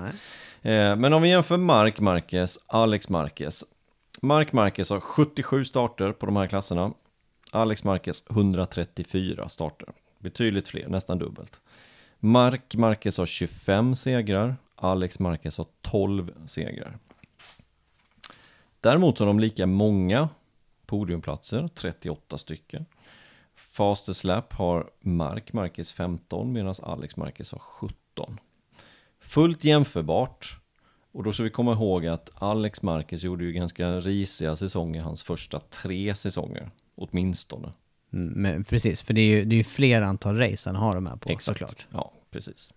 [0.62, 3.64] Eh, men om vi jämför Mark Marquez, Alex Marquez.
[4.22, 6.94] Mark Marquez har 77 starter på de här klasserna.
[7.52, 9.90] Alex Marquez 134 starter.
[10.20, 11.60] Betydligt fler, nästan dubbelt.
[12.20, 14.56] Mark Marquez har 25 segrar.
[14.76, 16.98] Alex Marquez har 12 segrar.
[18.82, 20.30] Däremot har de lika många
[20.86, 22.86] podiumplatser, 38 stycken.
[23.56, 28.40] Fastest lap har Mark Marquez 15 medan Alex Marquez har 17.
[29.20, 30.58] Fullt jämförbart.
[31.12, 35.24] Och då ska vi komma ihåg att Alex Marquez gjorde ju ganska risiga säsonger hans
[35.24, 36.70] första tre säsonger.
[36.96, 37.74] Åtminstone.
[38.14, 40.96] Mm, Men precis, för det är ju, det är ju fler antal race han har
[40.96, 41.88] de här på såklart.
[41.90, 42.74] Ja, precis.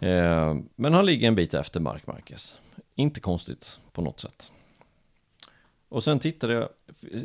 [0.00, 2.56] Eh, men han ligger en bit efter Mark Marquez.
[2.94, 4.50] Inte konstigt på något sätt.
[5.88, 6.68] Och sen tittade jag,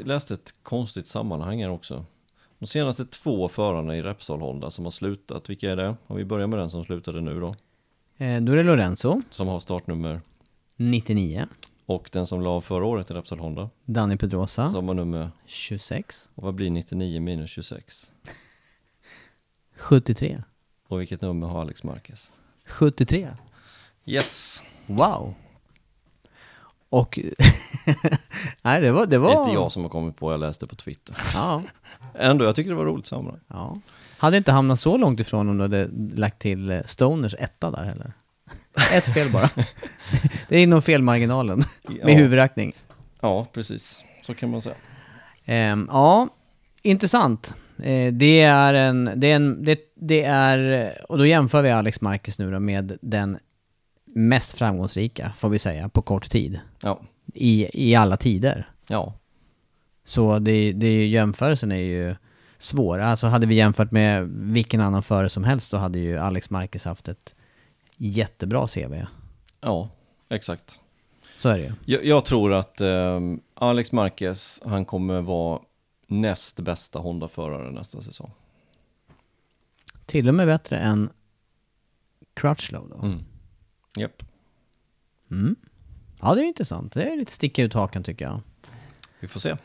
[0.05, 2.05] läste ett konstigt sammanhang här också.
[2.59, 5.95] De senaste två förarna i Repsol Honda som har slutat, vilka är det?
[6.07, 7.55] Om vi börjar med den som slutade nu då.
[8.18, 10.22] Eh, då är det Lorenzo, Som har startnummer.
[10.76, 11.47] 99.
[11.86, 13.70] Och den som la förra året i Repsol Honda.
[13.86, 16.30] Danny Pedrosa, Som har nummer, 26.
[16.36, 18.11] och vad blir 99 minus 26?
[19.76, 20.43] 73.
[20.88, 22.32] Och vilket nummer har Alex Marquez?
[22.65, 23.36] 73.
[24.05, 24.63] Yes!
[24.86, 25.34] Wow.
[26.89, 27.19] Och...
[28.61, 29.01] Nej, det var...
[29.01, 29.31] Det Det var...
[29.35, 31.17] är inte jag som har kommit på, jag läste på Twitter.
[31.33, 31.61] Ja,
[32.13, 33.41] Ändå, jag tycker det var roligt sammanhang.
[33.47, 33.77] ja.
[34.17, 37.83] Hade inte hamnat så långt ifrån om du hade lagt till eh, Stoners etta där
[37.83, 38.13] heller.
[38.93, 39.49] Ett fel bara.
[40.49, 41.57] det är inom felmarginalen.
[41.57, 42.17] Med Ja.
[42.17, 42.73] huvudräkning.
[43.21, 44.03] Ja, precis.
[44.23, 44.75] Så kan man säga.
[45.45, 46.27] Ehm, ja,
[46.81, 47.55] intressant.
[47.83, 52.01] Eh, det är en, det är en, det, det är, och då jämför vi Alex
[52.01, 53.38] Marquez nu då med den
[54.18, 56.59] mest framgångsrika, får vi säga, på kort tid.
[56.82, 57.01] Ja,
[57.34, 58.70] I, i alla tider.
[58.88, 59.13] ja,
[60.03, 62.15] Så det, det, jämförelsen är ju
[62.57, 62.99] svår.
[62.99, 66.86] Alltså hade vi jämfört med vilken annan förare som helst så hade ju Alex Marquez
[66.86, 67.36] haft ett
[67.97, 68.93] jättebra CV.
[69.61, 69.89] ja,
[70.30, 70.80] exakt.
[71.38, 71.72] Så är det ju.
[71.86, 75.59] Jag, jag tror att ehm, Alex Marquez, han kommer vara
[76.07, 78.32] näst bästa Honda-förare nästa säsong.
[80.05, 81.09] Till och med bättre än
[82.34, 83.05] Crutchlow då.
[83.05, 83.24] Mm.
[83.97, 84.23] Japp,
[85.31, 85.55] Mm.
[86.21, 86.93] Ja, det är intressant.
[86.93, 88.41] Det är lite sticka ut hakan tycker jag.
[89.19, 89.57] vi får se.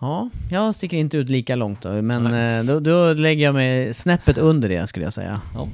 [0.00, 3.94] Ja, jag sticker inte ut lika långt då, men eh, då, då lägger jag mig
[3.94, 5.40] snäppet under det skulle jag säga.
[5.54, 5.68] Ja.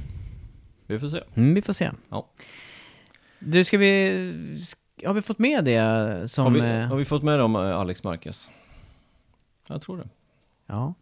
[0.87, 1.21] Vi får se.
[1.35, 1.91] Mm, vi får se.
[2.09, 2.29] Ja.
[3.39, 4.55] Du, ska vi...
[5.05, 6.45] Har vi fått med det som...
[6.45, 8.49] Har vi, eh, har vi fått med dem eh, Alex Marquez?
[9.67, 10.09] Jag tror det.
[10.65, 10.93] Ja.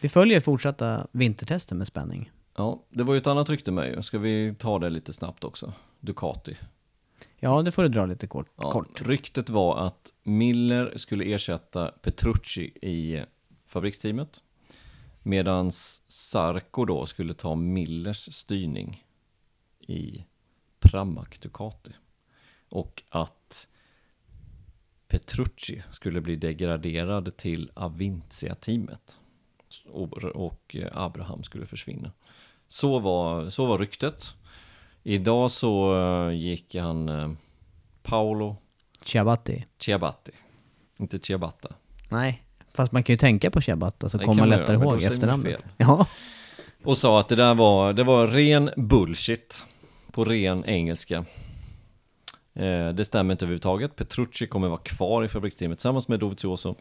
[0.00, 2.30] Vi följer fortsatta vintertester med spänning.
[2.54, 4.02] Ja, det var ju ett annat rykte med ju.
[4.02, 5.72] Ska vi ta det lite snabbt också?
[6.00, 6.56] Ducati.
[7.38, 8.46] Ja, det får du dra lite kort.
[8.56, 9.02] Ja, kort.
[9.02, 13.24] Ryktet var att Miller skulle ersätta Petrucci i
[13.66, 14.42] fabriksteamet.
[15.22, 19.04] Medan Sarko då skulle ta Millers styrning
[19.80, 20.24] i
[20.80, 21.92] Pramac Ducati.
[22.68, 23.68] Och att
[25.08, 29.20] Petrucci skulle bli degraderad till Avintia-teamet.
[29.86, 32.12] Och, och Abraham skulle försvinna.
[32.72, 34.34] Så var, så var ryktet.
[35.02, 37.30] Idag så eh, gick han eh,
[38.02, 38.56] Paolo
[39.04, 39.64] Ciabatti.
[39.78, 40.32] Ciabatti.
[40.96, 41.68] Inte Ciabatta.
[42.08, 42.42] Nej,
[42.74, 45.64] fast man kan ju tänka på Ciabatta så kommer man lättare göra, ihåg efternamnet.
[45.76, 46.06] Ja.
[46.84, 49.64] Och sa att det där var, det var ren bullshit.
[50.12, 51.24] På ren engelska.
[52.54, 53.96] Eh, det stämmer inte överhuvudtaget.
[53.96, 56.74] Petrucci kommer vara kvar i fabriksteamet tillsammans med Dovizioso.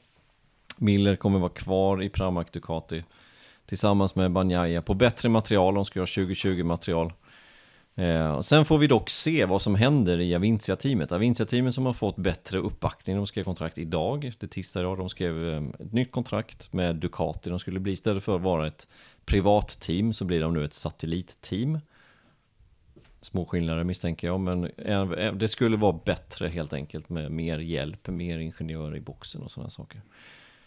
[0.78, 3.04] Miller kommer vara kvar i Pramac Ducati.
[3.66, 5.74] Tillsammans med Banjaya på bättre material.
[5.74, 7.14] De ska ha 2020 material.
[7.96, 11.12] Eh, och sen får vi dock se vad som händer i Avincia-teamet.
[11.12, 15.10] Avincia-teamet som har fått bättre uppbackning, de skrev kontrakt idag, det är tisdag idag, de
[15.10, 17.50] skrev eh, ett nytt kontrakt med Ducati.
[17.50, 18.88] De skulle bli, istället för att vara ett
[19.26, 21.80] privat team så blir de nu ett satellitteam.
[23.22, 28.08] Små skillnader misstänker jag, men eh, det skulle vara bättre helt enkelt med mer hjälp,
[28.08, 30.02] mer ingenjörer i boxen och sådana saker.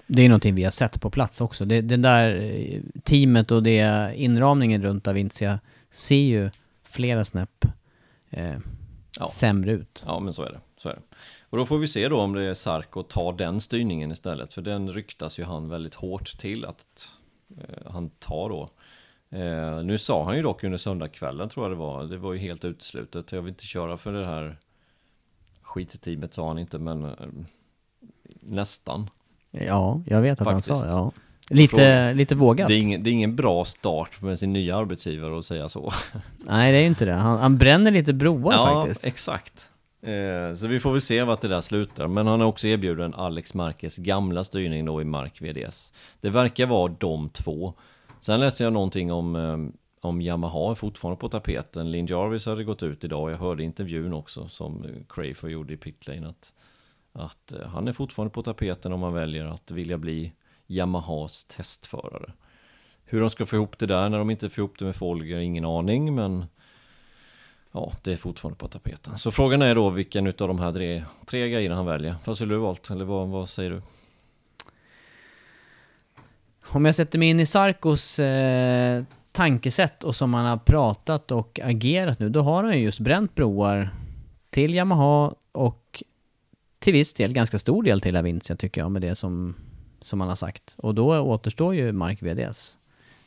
[0.06, 1.64] Det är någonting vi har sett på plats också.
[1.64, 6.50] Det, det där eh, teamet och det inramningen runt Avintia ser ju
[6.82, 7.64] flera snäpp
[8.30, 8.58] eh,
[9.20, 9.28] Ja.
[9.28, 10.02] sämre ut.
[10.06, 10.60] Ja, men så är det.
[10.76, 11.00] Så är det.
[11.50, 14.52] Och då får vi se då om det är Sarko tar den styrningen istället.
[14.54, 17.08] För den ryktas ju han väldigt hårt till att
[17.58, 18.70] eh, han tar då.
[19.38, 22.04] Eh, nu sa han ju dock under söndagskvällen tror jag det var.
[22.04, 23.32] Det var ju helt uteslutet.
[23.32, 24.58] Jag vill inte köra för det här
[25.62, 27.10] skitteamet sa han inte, men eh,
[28.40, 29.10] nästan.
[29.60, 30.68] Ja, jag vet att Faktiskt.
[30.68, 31.12] han sa ja.
[31.48, 32.12] Lite, Fråga.
[32.12, 32.68] lite vågat.
[32.68, 35.92] Det är, ingen, det är ingen bra start med sin nya arbetsgivare att säga så.
[36.38, 37.12] Nej, det är ju inte det.
[37.12, 39.06] Han, han bränner lite broar ja, faktiskt.
[39.06, 39.70] exakt.
[40.02, 42.08] Eh, så vi får väl se vart det där slutar.
[42.08, 45.92] Men han har också erbjuden Alex Marquez gamla styrning då i Mark VDS.
[46.20, 47.74] Det verkar vara de två.
[48.20, 49.58] Sen läste jag någonting om, eh,
[50.08, 51.90] om Yamaha är fortfarande på tapeten.
[51.90, 53.30] Lin Jarvis hade gått ut idag.
[53.30, 56.28] Jag hörde intervjun också som Crafer gjorde i Pitlane.
[56.28, 56.52] Att,
[57.14, 60.32] att eh, han är fortfarande på tapeten om man väljer att vilja bli
[60.66, 62.32] Yamahas testförare.
[63.04, 65.38] Hur de ska få ihop det där när de inte får ihop det med Folger,
[65.38, 66.14] ingen aning.
[66.14, 66.46] Men
[67.76, 69.18] Ja, det är fortfarande på tapeten.
[69.18, 72.14] Så frågan är då vilken utav de här tre, tre grejerna han väljer.
[72.24, 72.90] Vad skulle du valt?
[72.90, 73.82] Eller vad, vad säger du?
[76.66, 81.60] Om jag sätter mig in i Sarkos eh, tankesätt och som han har pratat och
[81.62, 83.90] agerat nu, då har han ju just bränt broar
[84.50, 86.02] till Yamaha och
[86.84, 89.54] till viss del, ganska stor del till Avintia tycker jag med det som,
[90.00, 90.74] som man har sagt.
[90.78, 92.76] Och då återstår ju Mark VDS.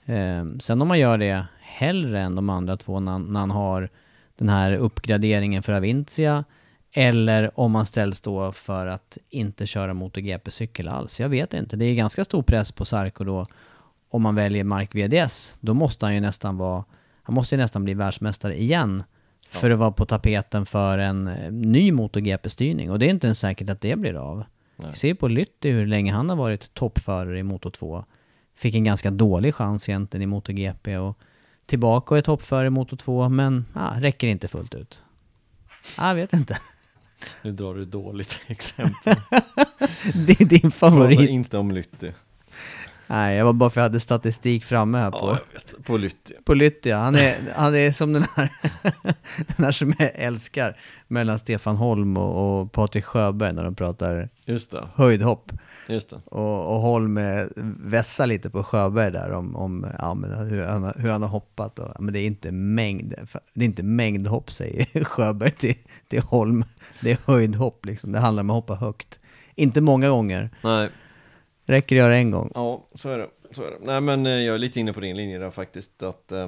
[0.06, 3.90] Eh, sen om man gör det hellre än de andra två när, när han har
[4.36, 6.44] den här uppgraderingen för Avintia
[6.92, 11.20] eller om man ställs då för att inte köra MotoGP-cykel alls.
[11.20, 11.76] Jag vet inte.
[11.76, 13.46] Det är ganska stor press på Sarko då.
[14.10, 16.84] Om man väljer Mark VDS, då måste han ju nästan vara...
[17.24, 19.04] Han måste ju nästan bli världsmästare igen.
[19.50, 22.92] För att vara på tapeten för en eh, ny MotoGP-styrning.
[22.92, 24.44] Och det är inte ens säkert att det blir av.
[24.76, 24.96] Nej.
[24.96, 28.06] Se på Lytti hur länge han har varit toppförare i Moto 2.
[28.56, 31.18] Fick en ganska dålig chans egentligen i MotoGP och
[31.66, 35.02] tillbaka och är toppförare i Moto 2, men ah, räcker inte fullt ut.
[35.98, 36.58] Ah, jag vet inte.
[37.42, 39.16] Nu drar du dåligt exempel.
[40.28, 41.30] Det är din Prata favorit.
[41.30, 42.12] inte om Lytti.
[43.08, 45.86] Nej, jag var bara för att jag hade statistik framme här på, Ja, jag vet.
[45.86, 46.34] På Lytti.
[46.46, 46.92] på Lytti.
[46.92, 48.50] Han är, han är som den här,
[49.58, 50.78] den här som jag älskar
[51.08, 54.88] mellan Stefan Holm och, och Patrik Sjöberg när de pratar Just det.
[54.96, 55.52] höjdhopp.
[55.90, 56.16] Just det.
[56.26, 57.20] Och, och Holm
[57.84, 61.80] vässar lite på Sjöberg där om, om ja, men hur, han, hur han har hoppat.
[61.80, 63.14] Och, men det är inte mängd,
[63.54, 65.76] det är inte mängdhopp säger Sjöberg till,
[66.08, 66.66] till Holm.
[67.02, 69.20] Det är höjdhopp liksom, det handlar om att hoppa högt.
[69.56, 70.90] Inte många gånger, Nej,
[71.68, 72.52] räcker att göra en gång.
[72.56, 73.30] ja, så är det.
[73.52, 73.78] Så är det.
[73.82, 76.04] Nej, men eh, jag är lite inne på din linje där faktiskt.
[76.04, 76.48] Att, eh,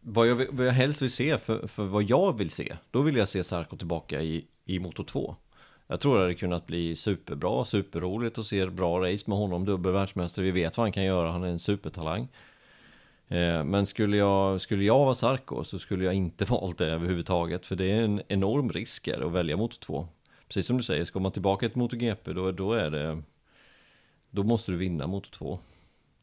[0.00, 3.16] vad, jag, vad jag helst vill se, för, för vad jag vill se, då vill
[3.16, 5.36] jag se Sarko tillbaka i, i Moto 2.
[5.86, 9.92] Jag tror det hade kunnat bli superbra, superroligt och se bra race med honom, dubbel
[9.92, 10.44] världsmästare.
[10.44, 12.28] Vi vet vad han kan göra, han är en supertalang.
[13.28, 17.66] Eh, men skulle jag, skulle jag vara Sarko så skulle jag inte valt det överhuvudtaget.
[17.66, 20.08] För det är en enorm risk att välja mot 2.
[20.48, 23.22] Precis som du säger, ska man tillbaka till MotoGP då, då är det...
[24.30, 25.58] Då måste du vinna Moto 2.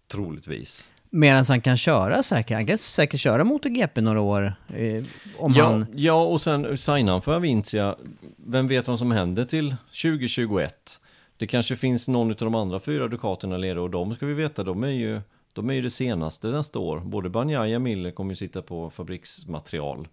[0.08, 0.92] Troligtvis.
[1.10, 4.54] Medan han kan köra säkert, han kan säkert köra MotoGP några år.
[4.68, 5.04] Eh,
[5.38, 5.86] om ja, han...
[5.96, 7.96] ja, och sen signar han för Avincia.
[8.38, 11.00] Vem vet vad som händer till 2021?
[11.38, 14.64] Det kanske finns någon av de andra fyra Ducaterna leder och de ska vi veta,
[14.64, 15.22] de är ju,
[15.54, 17.00] de är ju det senaste nästa år.
[17.00, 20.08] Både Banjaya och Miller kommer ju sitta på fabriksmaterial.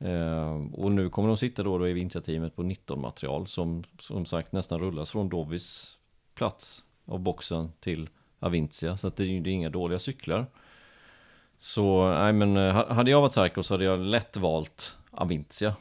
[0.00, 4.24] Eh, och nu kommer de sitta då, då i vinterteamet på 19 material som som
[4.26, 5.98] sagt nästan rullas från Dovis
[6.34, 8.96] plats av boxen till Avincia.
[8.96, 10.46] Så att det, är ju- det är inga dåliga cyklar.
[11.58, 15.74] Så, nej men eh, hade jag varit Sarko så hade jag lätt valt Avincia.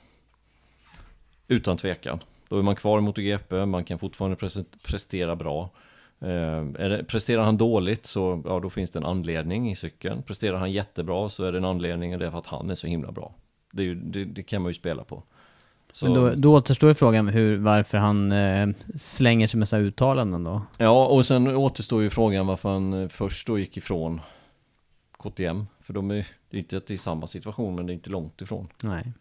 [1.47, 2.19] Utan tvekan.
[2.49, 4.37] Då är man kvar i MotoGP, man kan fortfarande
[4.83, 5.69] prestera bra.
[6.19, 10.23] Eh, det, presterar han dåligt så ja, då finns det en anledning i cykeln.
[10.23, 12.75] Presterar han jättebra så är det en anledning och det är för att han är
[12.75, 13.33] så himla bra.
[13.77, 15.23] Det, ju, det, det kan man ju spela på.
[15.91, 19.75] Så, Men då, då återstår ju frågan hur, varför han eh, slänger sig med så
[19.75, 20.61] här uttalanden då.
[20.77, 24.21] Ja, och sen återstår ju frågan varför han eh, först då gick ifrån
[25.17, 25.67] KTM.
[25.81, 28.09] För de är, det är inte att det är samma situation, men det är inte
[28.09, 28.67] långt ifrån.
[28.83, 29.13] Nej.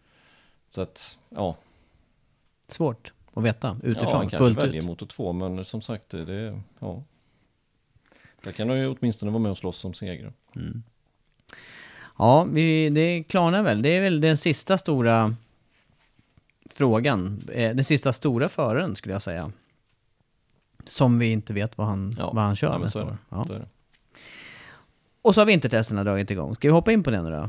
[0.68, 1.56] Så att, ja.
[2.68, 4.86] Svårt att veta ja, han utifrån, kanske fullt väljer ut.
[4.86, 7.02] motor 2, men som sagt, det, ja.
[8.42, 10.32] Där kan han ju åtminstone vara med och slåss som segrare.
[12.18, 13.82] Ja, vi, det klarnar väl.
[13.82, 15.34] Det är väl den sista stora
[16.70, 17.48] frågan.
[17.52, 19.52] Eh, den sista stora föraren skulle jag säga.
[20.84, 23.18] Som vi inte vet vad han, Ja, vad han kör ja, nästa år.
[23.28, 23.46] Ja.
[25.22, 26.54] Och så har vintertesterna dragit igång.
[26.56, 27.48] Ska vi hoppa in på det nu då?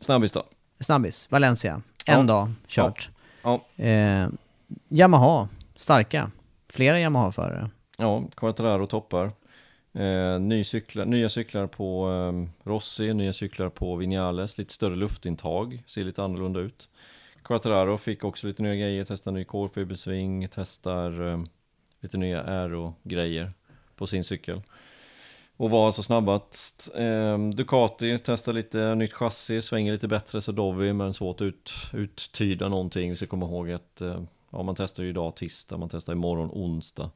[0.00, 0.44] Snabbis då.
[0.80, 1.82] Snabbis, Valencia.
[2.06, 2.22] En Ja.
[2.22, 3.10] dag kört.
[3.42, 4.28] Ja, Eh,
[4.88, 6.30] Yamaha, starka.
[6.68, 7.70] Flera Yamaha-förare.
[7.98, 9.32] ja Quattararo toppar.
[9.96, 15.82] Eh, ny cyklar, nya cyklar på eh, Rossi, nya cyklar på Vinales, lite större luftintag,
[15.86, 16.88] ser lite annorlunda ut.
[17.42, 21.42] Quattararo fick också lite nya grejer, testar ny kolfibersving, testar eh,
[22.00, 23.52] lite nya aero-grejer
[23.96, 24.62] på sin cykel.
[25.56, 26.90] Och var alltså snabbast.
[26.94, 31.72] Eh, Ducati testar lite nytt chassi, svänger lite bättre så Dovi, men svårt att ut,
[31.92, 33.10] uttyda någonting.
[33.10, 36.50] Vi ska komma ihåg att eh, ja, man testar ju idag tisdag, man testar imorgon
[36.52, 37.10] onsdag.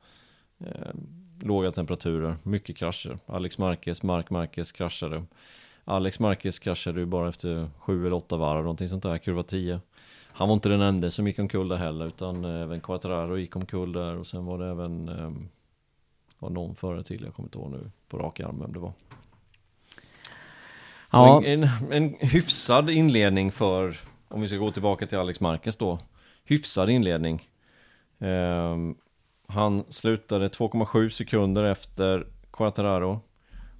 [0.60, 3.18] Ehm, Låga temperaturer, mycket krascher.
[3.26, 5.24] Alex Marquez, Mark Marquez kraschade.
[5.84, 9.80] Alex Marquez kraschade ju bara efter sju eller åtta varv, någonting sånt där, kurva 10.
[10.32, 13.92] Han var inte den enda som gick omkull där heller, utan även Quattararo gick omkull
[13.92, 15.30] där och sen var det även eh,
[16.38, 18.92] var någon före till, jag kommer inte ihåg nu på rak arm vem det var.
[21.10, 21.42] Så Ja.
[21.44, 23.96] en, en, hyfsad inledning för,
[24.28, 25.98] om vi ska gå tillbaka till Alex Marquez då,
[26.44, 27.48] hyfsad inledning.
[28.18, 28.94] Ehm,
[29.50, 33.20] han slutade 2,7 sekunder efter Quattararo.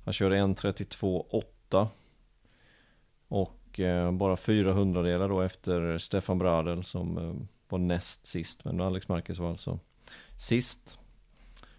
[0.04, 1.86] Han körde 1.32,8.
[3.28, 7.34] Och eh, bara 400 delar då efter Stefan Bradel som eh,
[7.68, 8.64] var näst sist.
[8.64, 9.78] Men Alex Marquez var alltså
[10.36, 10.98] sist.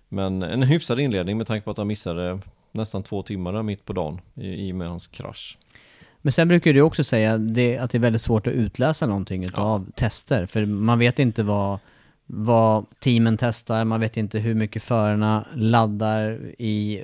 [0.09, 2.39] Men en hyfsad inledning med tanke på att han missade
[2.71, 5.57] nästan två timmar där mitt på dagen i, i och med hans krasch.
[6.21, 9.43] Men sen brukar du också säga det, att det är väldigt svårt att utläsa någonting
[9.43, 10.45] utav tester.
[10.45, 11.79] För man vet inte vad,
[12.33, 17.03] vad teamen testar, man vet inte hur mycket förarna laddar i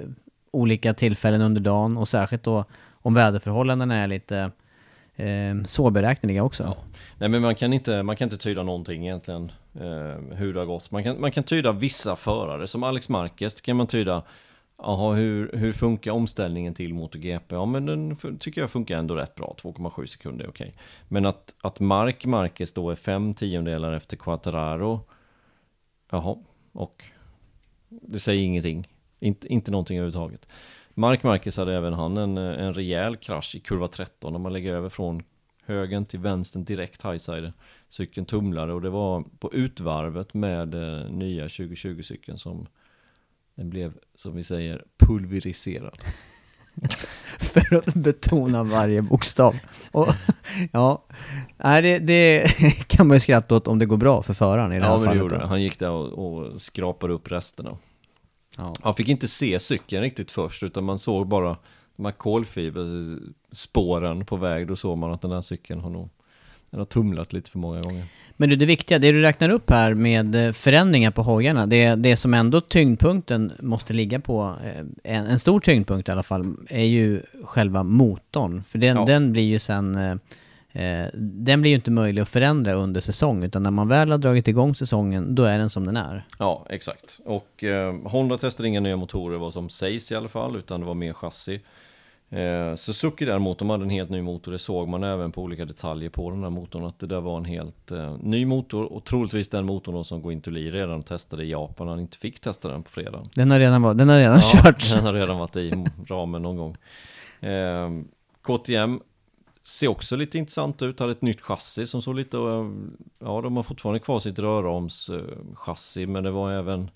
[0.51, 1.97] olika tillfällen under dagen.
[1.97, 4.51] Och särskilt då om väderförhållandena är lite
[5.15, 6.77] eh, svårberäkneliga också.
[7.17, 10.65] Nej men man kan inte, man kan inte tyda någonting egentligen eh, hur det har
[10.65, 10.91] gått.
[10.91, 14.23] Man kan, man kan tyda vissa förare, som Alex Marquez kan man tyda
[14.81, 17.55] Jaha, hur, hur funkar omställningen till MotoGP?
[17.55, 20.73] Ja men den tycker jag funkar ändå rätt bra, 2,7 sekunder är okej.
[21.07, 25.01] Men att, att Mark Marquez då är fem tiondelar efter Quattararo
[26.09, 26.37] Jaha,
[26.71, 27.03] och
[27.89, 28.87] det säger ingenting.
[29.19, 30.47] Inte, inte någonting överhuvudtaget.
[30.93, 34.73] Mark Marquez hade även han en, en rejäl krasch i kurva 13 om man lägger
[34.73, 35.23] över från
[35.63, 37.53] högen till vänstern direkt highside.
[37.89, 42.67] Cykeln tumlade och det var på utvarvet med eh, nya 2020-cykeln som
[43.55, 45.97] den blev, som vi säger, pulveriserad.
[47.39, 49.55] För att betona varje bokstav.
[49.91, 50.07] Och,
[50.71, 51.03] ja,
[51.57, 52.47] nej, det, det
[52.87, 54.97] kan man ju skratta åt om det går bra för föraren i det här Ja
[54.97, 55.21] men det fallet.
[55.21, 55.47] gjorde det.
[55.47, 57.77] Han gick där och, och skrapade upp resterna.
[58.57, 58.73] Ja.
[58.81, 61.57] Han fick inte se cykeln riktigt först utan man såg bara
[61.95, 64.67] de här kolfiberspåren på väg.
[64.67, 66.09] Då såg man att den här cykeln har nog
[66.71, 68.03] den har tumlat lite för många gånger.
[68.39, 71.95] Men du, det viktiga, det du räknar upp här med eh, förändringar på hojarna, det,
[71.95, 76.55] det som ändå tyngdpunkten måste ligga på, eh, en, en stor tyngdpunkt i alla fall,
[76.69, 78.63] är ju själva motorn.
[78.69, 79.05] För den, Ja.
[79.05, 79.95] den blir ju sen,
[80.73, 84.17] eh, den blir ju inte möjlig att förändra under säsong, utan när man väl har
[84.17, 86.25] dragit igång säsongen, då är den som den är.
[86.39, 87.19] Ja, exakt.
[87.25, 90.85] Och eh, Honda testade inga nya motorer vad som sägs i alla fall, utan det
[90.85, 91.61] var mer chassi.
[92.29, 95.65] Eh, Suzuki däremot, de hade en helt ny motor, det såg man även på olika
[95.65, 99.05] detaljer på den här motorn, att det där var en helt eh, ny motor och
[99.05, 102.83] troligtvis den motorn då som Guintoli redan testade i Japan, han inte fick testa den
[102.83, 103.29] på fredagen.
[103.35, 104.93] Den har redan, den har redan Ja, körts.
[104.93, 106.77] Den har redan varit i ramen någon gång.
[107.39, 107.89] Eh,
[108.41, 108.99] KTM
[109.63, 112.69] ser också lite intressant ut, hade ett nytt chassi som såg lite, eh,
[113.19, 116.89] ja de har fortfarande kvar sitt röromschassi men det var även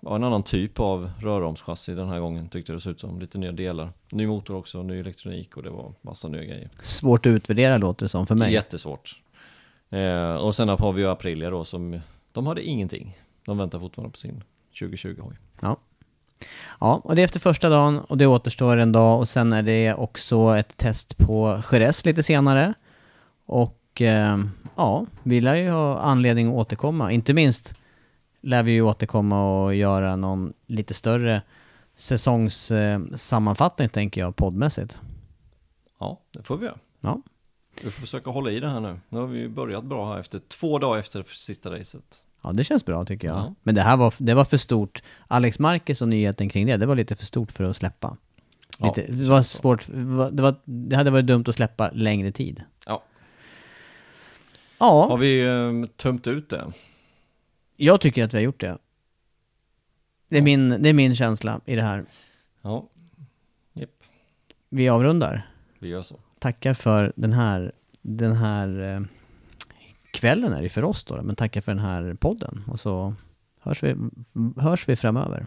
[0.00, 3.38] ja, en annan typ av röromschassi den här gången tyckte det såg ut som, lite
[3.38, 3.92] nya delar.
[4.10, 6.68] Ny motor också, ny elektronik och det var massa nya grejer.
[6.82, 8.52] Svårt att utvärdera låter det som för mig.
[8.52, 9.20] Jättesvårt.
[9.90, 12.00] Eh, och sen har vi ju Aprilia då som,
[12.32, 13.18] de hade ingenting.
[13.44, 14.44] De väntar fortfarande på sin
[14.74, 15.36] 2020-hoj.
[15.60, 15.76] Ja.
[16.80, 19.62] Ja, och det är efter första dagen och det återstår en dag och sen är
[19.62, 22.74] det också ett test på Jerez lite senare.
[23.46, 24.38] Och eh,
[24.76, 27.12] ja, vi lär ju ha anledning att återkomma.
[27.12, 27.81] Inte minst
[28.42, 31.42] lär vi ju återkomma och göra någon lite större
[31.94, 35.00] säsongssammanfattning tänker jag poddmässigt.
[36.00, 36.78] Ja, det får vi göra.
[37.00, 37.22] Ja.
[37.84, 39.00] Vi får försöka hålla i det här nu.
[39.08, 42.24] Nu har vi börjat bra här efter två dagar efter sista racet.
[42.42, 43.36] Ja, det känns bra tycker jag.
[43.36, 43.54] Ja.
[43.62, 45.02] Men det här var, det var för stort.
[45.28, 48.16] Alex Marquez och nyheten kring det, det var lite för stort för att släppa.
[48.78, 49.86] Ja, Lite, det var svårt,
[50.32, 52.62] det, var, det hade varit dumt att släppa längre tid.
[52.86, 53.02] Ja.
[54.78, 56.72] Ja, Har vi eh, tömt ut det?
[57.84, 58.78] Jag tycker att vi har gjort det.
[60.28, 62.04] Det är, min, det är min känsla i det här.
[62.62, 62.88] Ja.
[63.72, 63.90] Japp,
[64.68, 65.50] Vi avrundar.
[65.78, 66.20] vi gör så.
[66.38, 67.72] Tackar för den här,
[68.02, 69.00] den här eh,
[70.10, 72.64] kvällen är det för oss då, men tackar för den här podden.
[72.66, 73.14] Och så
[73.60, 73.96] hörs vi,
[74.56, 75.46] hörs vi framöver.